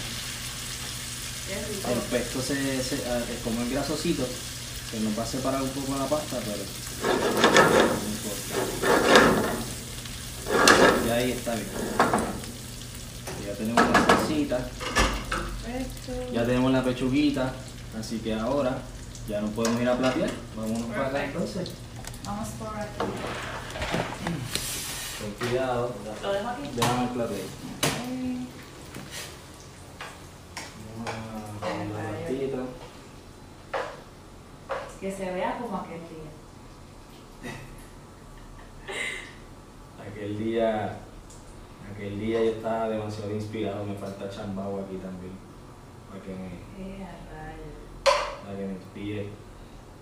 El 1.92 1.98
pesto 2.10 2.42
se, 2.42 2.54
se- 2.82 2.96
es 2.96 3.40
como 3.42 3.62
el 3.62 3.70
grasosito, 3.70 4.26
que 4.90 5.00
nos 5.00 5.18
va 5.18 5.22
a 5.22 5.26
separar 5.26 5.62
un 5.62 5.70
poco 5.70 5.96
la 5.98 6.06
pasta, 6.06 6.38
pero 6.44 6.62
no 7.02 8.08
importa. 8.12 8.54
Y 11.06 11.10
ahí 11.10 11.32
está 11.32 11.54
bien. 11.54 11.66
Ya 13.46 13.54
tenemos 13.54 13.82
la 13.90 14.04
salsita, 14.06 14.68
ya 16.34 16.44
tenemos 16.46 16.70
la 16.72 16.84
pechuguita, 16.84 17.52
así 17.98 18.18
que 18.18 18.34
ahora 18.34 18.82
ya 19.28 19.40
no 19.42 19.48
podemos 19.48 19.80
ir 19.82 19.88
a 19.88 19.98
platear. 19.98 20.30
Vámonos 20.56 20.82
para 20.84 21.06
acá 21.08 21.24
entonces. 21.24 21.74
Vamos 22.24 22.48
por 22.50 22.68
aquí. 22.68 22.98
Con 25.20 25.30
cuidado. 25.48 25.94
Lo 26.22 26.32
dejo 26.32 26.48
aquí. 26.48 26.70
Déjame 26.74 27.02
el 27.02 27.08
plateo. 27.10 27.44
Ok. 30.98 31.08
Vamos 31.34 31.50
a 31.50 31.60
poner 31.60 31.88
la 31.88 32.00
pastita. 32.10 32.58
Que 35.00 35.12
se 35.12 35.32
vea 35.32 35.58
como 35.58 35.76
aquel 35.76 36.00
día. 36.00 36.30
Aquel 40.10 40.38
día, 40.38 40.98
aquel 41.92 42.18
día 42.18 42.42
yo 42.42 42.50
estaba 42.52 42.88
demasiado 42.88 43.30
inspirado, 43.32 43.84
me 43.84 43.94
falta 43.94 44.28
chambao 44.30 44.80
aquí 44.80 44.96
también, 44.96 45.32
para 46.08 46.22
que 46.22 46.30
me. 46.30 47.27
Para 48.48 48.60
que 48.60 48.66
me 48.66 48.72
inspire. 48.72 49.28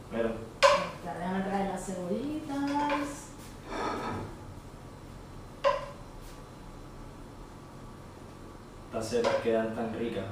Pero 0.08 0.28
Está, 0.28 1.18
Déjame 1.18 1.42
traer 1.42 1.68
las 1.70 1.84
cebollitas. 1.84 3.26
estas 8.86 9.08
setas 9.08 9.34
quedan 9.42 9.74
tan 9.74 9.92
ricas. 9.98 10.24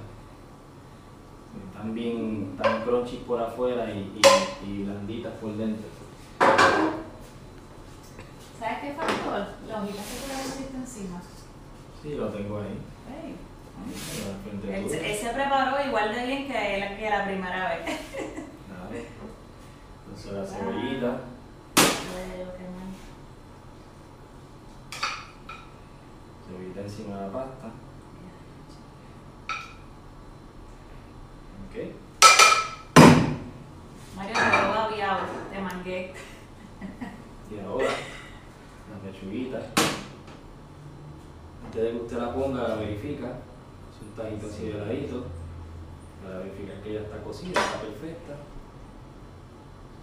están 1.68 1.94
bien, 1.94 2.52
están 2.56 2.82
crunchy 2.84 3.16
por 3.26 3.40
afuera 3.40 3.90
y, 3.90 4.20
y, 4.64 4.70
y 4.70 4.82
blanditas 4.84 5.32
por 5.34 5.56
dentro. 5.56 5.86
¿Sabes 8.58 8.78
qué 8.80 8.94
faltó? 8.94 9.30
La 9.68 9.82
hojita 9.82 10.02
que 10.02 10.32
te 10.32 10.42
pusiste 10.42 10.76
encima. 10.76 11.20
Sí, 12.02 12.14
lo 12.14 12.28
tengo 12.28 12.58
ahí. 12.58 12.78
Él, 14.72 14.88
se 15.16 15.28
preparó 15.30 15.84
igual 15.86 16.14
de 16.14 16.26
bien 16.26 16.46
que, 16.46 16.78
la- 16.78 16.96
que 16.96 17.10
la 17.10 17.24
primera 17.24 17.68
vez. 17.68 17.84
Dale. 18.68 19.06
Entonces 20.06 20.32
la 20.32 20.46
cebollita, 20.46 21.20
qué 21.76 22.64
mal. 22.74 22.90
cebollita 26.48 26.80
encima 26.80 27.16
de 27.20 27.26
la 27.26 27.32
pasta. 27.32 27.66
Ok. 31.68 31.76
Mario, 34.16 34.34
me 34.34 34.62
lo 34.62 34.68
babiado, 34.74 35.20
te 35.52 35.60
mangué. 35.60 36.14
Y 37.50 37.58
ahora, 37.60 37.88
la 37.88 38.98
pechuguita. 39.10 39.58
Antes 41.66 41.82
de 41.82 41.90
que 41.90 41.96
usted 41.96 42.18
la 42.18 42.32
ponga, 42.34 42.68
la 42.68 42.74
verifica. 42.76 43.38
Tajito 44.16 44.46
así 44.46 44.66
de 44.66 44.78
ladito. 44.78 45.26
Para 46.22 46.38
verificar 46.38 46.80
que 46.82 46.94
ya 46.94 47.00
está 47.00 47.22
cocida, 47.22 47.60
está 47.60 47.80
perfecta. 47.80 48.34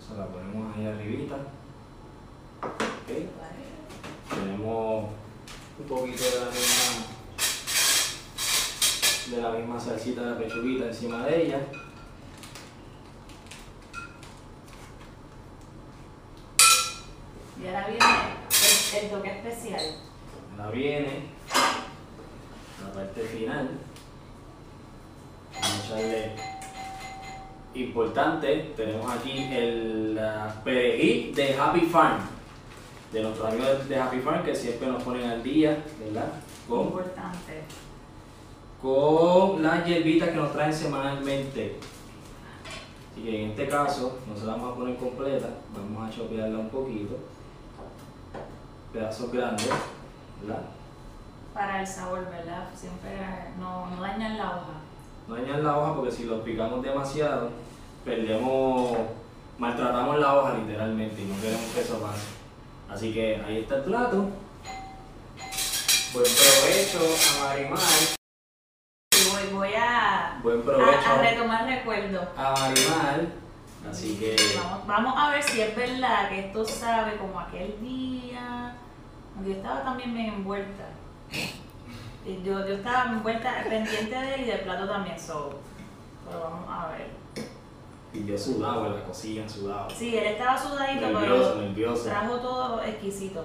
Se 0.06 0.17
la 0.17 0.28
ponemos 0.28 0.76
ahí 0.76 0.86
arribita. 0.86 1.36
Ok. 2.62 3.10
Tenemos 4.30 5.10
un 5.80 5.86
poquito 5.88 6.24
de 6.24 6.39
la 6.39 6.52
misma 6.52 7.08
de 9.30 9.41
la 9.41 9.52
misma 9.52 9.80
salsita 9.80 10.34
de 10.34 10.43
pechuguita 10.43 10.88
encima 10.88 11.26
de 11.26 11.45
ella. 11.45 11.67
Y 17.62 17.67
ahora 17.67 17.88
viene 17.88 18.06
el, 18.50 19.04
el 19.04 19.10
toque 19.10 19.30
especial. 19.30 19.82
Ahora 20.58 20.71
viene 20.71 21.30
la 22.84 22.93
parte 22.93 23.21
final. 23.21 23.80
Importante. 27.73 28.73
Tenemos 28.75 29.10
aquí 29.12 29.47
el 29.51 30.19
perejil 30.63 31.34
de 31.34 31.56
Happy 31.56 31.82
Farm. 31.82 32.19
De 33.12 33.21
nuestros 33.21 33.47
amigos 33.47 33.89
de 33.89 33.99
Happy 33.99 34.19
Farm 34.19 34.43
que 34.43 34.56
siempre 34.56 34.88
nos 34.88 35.04
ponen 35.04 35.30
al 35.30 35.43
día, 35.43 35.84
¿verdad? 35.99 36.32
Con, 36.67 36.88
Importante. 36.88 37.63
con 38.82 39.62
las 39.62 39.86
hierbitas 39.86 40.30
que 40.30 40.36
nos 40.36 40.54
traen 40.54 40.73
semanalmente. 40.73 41.77
Así 43.12 43.23
que 43.23 43.43
en 43.43 43.51
este 43.51 43.67
caso 43.67 44.19
no 44.27 44.38
se 44.38 44.45
la 44.45 44.54
vamos 44.54 44.71
a 44.71 44.75
poner 44.75 44.95
completa, 44.95 45.49
vamos 45.75 46.08
a 46.08 46.15
chopearla 46.15 46.60
un 46.60 46.69
poquito. 46.69 47.17
Pedazos 48.93 49.32
grandes, 49.32 49.69
¿verdad? 50.41 50.62
Para 51.54 51.82
el 51.82 51.88
sabor, 51.88 52.30
¿verdad? 52.30 52.69
Siempre 52.73 53.12
no, 53.60 53.89
no 53.89 54.01
dañan 54.01 54.38
la 54.38 54.51
hoja. 54.51 54.90
No 55.27 55.36
dañar 55.36 55.60
la 55.60 55.77
hoja 55.77 55.95
porque 55.95 56.12
si 56.12 56.25
lo 56.25 56.43
picamos 56.43 56.81
demasiado, 56.84 57.49
perdemos, 58.03 58.97
maltratamos 59.57 60.19
la 60.19 60.36
hoja 60.38 60.53
literalmente 60.55 61.21
y 61.21 61.25
no 61.25 61.39
queremos 61.39 61.65
que 61.73 61.81
eso 61.81 61.99
pase. 62.01 62.27
Así 62.89 63.13
que 63.13 63.41
ahí 63.45 63.60
está 63.60 63.75
el 63.77 63.84
plato. 63.84 64.29
Buen 66.13 66.25
provecho 66.25 66.99
a 66.99 67.43
Marimar. 67.45 67.79
Y 69.13 69.29
voy, 69.29 69.53
voy 69.53 69.73
a, 69.77 70.39
Buen 70.43 70.62
provecho 70.63 71.10
a, 71.10 71.19
a 71.19 71.21
retomar 71.21 71.65
recuerdos. 71.65 72.27
a 72.36 72.51
Marimar. 72.51 73.41
Así 73.89 74.15
que 74.17 74.36
Vamos, 74.57 74.86
vamos 74.88 75.13
a 75.17 75.31
ver 75.31 75.41
si 75.41 75.62
es 75.62 75.75
verdad 75.75 76.29
que 76.29 76.39
esto 76.47 76.65
sabe 76.65 77.17
como 77.17 77.39
aquel 77.39 77.79
día. 77.81 78.75
Yo 79.45 79.53
estaba 79.53 79.84
también 79.84 80.13
bien 80.13 80.34
envuelta. 80.34 80.89
Y 82.25 82.41
Yo, 82.43 82.65
yo 82.67 82.75
estaba 82.75 83.12
envuelta, 83.12 83.63
pendiente 83.67 84.15
de 84.15 84.36
él 84.36 84.41
y 84.41 84.45
del 84.45 84.60
plato 84.62 84.88
también, 84.88 85.19
so. 85.19 85.60
Pero 86.27 86.39
vamos 86.43 86.65
a 86.69 86.89
ver. 86.89 87.07
y 88.13 88.25
yo 88.25 88.38
sudado 88.38 88.86
en 88.88 88.95
la 88.95 89.03
cocina, 89.03 89.47
sudado. 89.49 89.89
Sí, 89.89 90.15
él 90.17 90.25
estaba 90.25 90.57
sudadito, 90.57 91.07
Nervioso, 91.07 91.53
pero 91.55 91.67
nervioso. 91.67 92.03
trajo 92.05 92.36
todo 92.38 92.84
exquisito. 92.84 93.43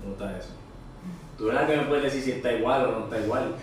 ¿Cómo 0.00 0.12
está 0.14 0.38
eso? 0.38 0.50
Tú 1.36 1.48
eres 1.50 1.60
la 1.60 1.66
que 1.66 1.76
me 1.76 1.82
puedes 1.84 2.04
decir 2.04 2.22
si 2.22 2.30
está 2.32 2.52
igual 2.52 2.86
o 2.86 2.90
no 2.92 3.04
está 3.04 3.18
igual. 3.18 3.54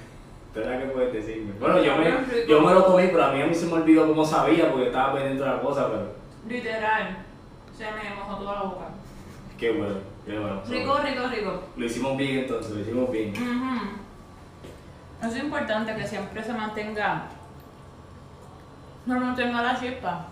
Tú 0.53 0.59
eres 0.59 0.71
la 0.71 0.79
que 0.81 0.87
puedes 0.91 1.13
decirme. 1.13 1.53
Bueno, 1.59 1.81
yo 1.81 1.95
me, 1.97 2.47
yo 2.47 2.61
me 2.61 2.73
lo 2.73 2.85
comí, 2.85 3.07
pero 3.07 3.23
a 3.25 3.31
mí 3.31 3.41
a 3.41 3.47
mí 3.47 3.53
se 3.55 3.65
me 3.65 3.73
olvidó 3.73 4.07
cómo 4.07 4.23
sabía 4.25 4.71
porque 4.71 4.87
estaba 4.87 5.13
pendiente 5.13 5.43
de 5.43 5.49
la 5.49 5.61
cosa, 5.61 5.87
pero 5.89 6.13
Literal. 6.47 7.17
Se 7.75 7.83
me 7.83 8.15
mojó 8.15 8.37
toda 8.37 8.55
la 8.55 8.61
boca. 8.63 8.85
qué 9.57 9.71
bueno, 9.71 9.95
bueno. 10.35 10.61
Rico, 10.67 10.97
rico, 10.99 11.27
rico. 11.27 11.63
Lo 11.75 11.85
hicimos 11.85 12.17
bien 12.17 12.39
entonces, 12.39 12.71
lo 12.71 12.79
hicimos 12.81 13.11
bien. 13.11 13.31
Ujú. 13.31 15.27
Es 15.27 15.37
importante 15.37 15.95
que 15.95 16.07
siempre 16.07 16.43
se 16.43 16.53
mantenga, 16.53 17.23
no 19.05 19.19
mantenga 19.19 19.61
la 19.61 19.79
chispa. 19.79 20.27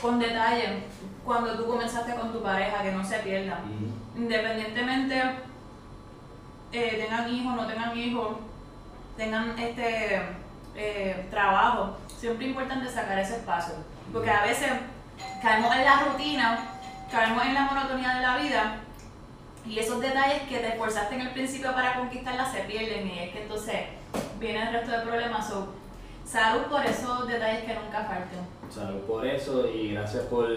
Con 0.00 0.18
detalle, 0.18 0.84
cuando 1.24 1.56
tú 1.56 1.66
comenzaste 1.66 2.14
con 2.14 2.32
tu 2.32 2.42
pareja, 2.42 2.82
que 2.82 2.92
no 2.92 3.04
se 3.04 3.18
pierda. 3.18 3.60
Independientemente 4.16 5.22
eh, 6.72 7.04
tengan 7.04 7.28
hijos, 7.28 7.56
no 7.56 7.66
tengan 7.66 7.98
hijos, 7.98 8.36
tengan 9.16 9.58
este 9.58 10.22
eh, 10.76 11.26
trabajo, 11.30 11.96
siempre 12.06 12.46
es 12.46 12.50
importante 12.50 12.88
sacar 12.88 13.18
ese 13.18 13.36
espacio. 13.36 13.74
Porque 14.12 14.30
a 14.30 14.44
veces 14.44 14.70
caemos 15.42 15.74
en 15.74 15.84
la 15.84 16.04
rutina, 16.04 16.58
caemos 17.10 17.44
en 17.44 17.54
la 17.54 17.62
monotonía 17.62 18.14
de 18.16 18.22
la 18.22 18.36
vida 18.36 18.80
y 19.66 19.78
esos 19.78 20.00
detalles 20.00 20.42
que 20.42 20.58
te 20.58 20.68
esforzaste 20.68 21.14
en 21.14 21.20
el 21.22 21.30
principio 21.30 21.72
para 21.72 21.94
conquistarla 21.94 22.50
se 22.50 22.60
pierden 22.60 23.06
y 23.06 23.18
es 23.18 23.32
que 23.32 23.42
entonces 23.42 23.76
viene 24.38 24.62
el 24.62 24.72
resto 24.72 24.92
de 24.92 25.00
problemas. 25.00 25.52
Salud 26.24 26.62
por 26.70 26.84
esos 26.84 27.26
detalles 27.26 27.64
que 27.64 27.74
nunca 27.74 28.04
falten. 28.04 28.40
Salud 28.70 29.00
por 29.00 29.26
eso 29.26 29.68
y 29.68 29.92
gracias 29.92 30.24
por 30.24 30.48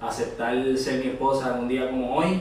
aceptar 0.00 0.54
ser 0.76 1.04
mi 1.04 1.10
esposa 1.10 1.54
en 1.54 1.62
un 1.62 1.68
día 1.68 1.90
como 1.90 2.16
hoy. 2.16 2.40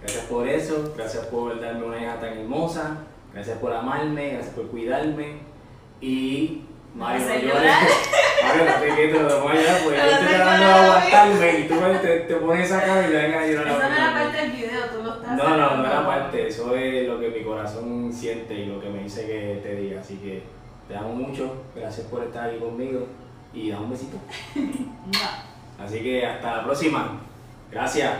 Gracias 0.00 0.24
por 0.26 0.46
eso, 0.46 0.92
gracias 0.96 1.26
por 1.26 1.58
darme 1.60 1.84
una 1.84 2.02
hija 2.02 2.20
tan 2.20 2.38
hermosa, 2.38 2.98
gracias 3.32 3.58
por 3.58 3.72
amarme, 3.72 4.32
gracias 4.32 4.54
por 4.54 4.68
cuidarme 4.68 5.38
y 6.00 6.63
Mario, 6.94 7.26
llorar. 7.42 7.82
Mario, 8.44 8.64
no 8.64 8.80
te 8.80 8.94
quieto, 8.94 9.22
lo 9.22 9.40
voy 9.40 9.56
a 9.56 9.60
No 9.60 9.90
yo 9.90 9.94
estoy 9.94 10.26
tratando 10.28 10.66
de 10.66 10.72
aguantarme 10.72 11.58
y 11.58 11.68
tú 11.68 11.74
te, 12.02 12.20
te 12.20 12.34
pones 12.36 12.66
esa 12.66 12.80
cara 12.80 13.08
y 13.08 13.10
te 13.10 13.16
vengas 13.16 13.42
a 13.42 13.46
llorar. 13.46 13.66
Eso 13.66 13.88
no 13.88 13.94
era 13.96 14.14
parte 14.14 14.36
del 14.36 14.50
video, 14.52 14.84
tú 14.92 15.02
lo 15.02 15.14
estás 15.14 15.36
No, 15.36 15.56
no, 15.56 15.76
no 15.76 15.86
era 15.86 16.06
parte, 16.06 16.46
eso 16.46 16.76
es 16.76 17.08
lo 17.08 17.18
que 17.18 17.28
mi 17.30 17.42
corazón 17.42 18.12
siente 18.12 18.54
y 18.54 18.66
lo 18.66 18.80
que 18.80 18.88
me 18.90 19.02
dice 19.02 19.26
que 19.26 19.60
te 19.62 19.74
diga. 19.74 20.00
Así 20.00 20.16
que 20.18 20.42
te 20.86 20.96
amo 20.96 21.14
mucho, 21.14 21.64
gracias 21.74 22.06
por 22.06 22.22
estar 22.22 22.48
aquí 22.48 22.58
conmigo 22.58 23.06
y 23.52 23.70
da 23.70 23.80
un 23.80 23.90
besito. 23.90 24.16
No. 25.04 25.84
Así 25.84 26.00
que 26.00 26.24
hasta 26.24 26.56
la 26.56 26.64
próxima. 26.64 27.20
Gracias. 27.70 28.10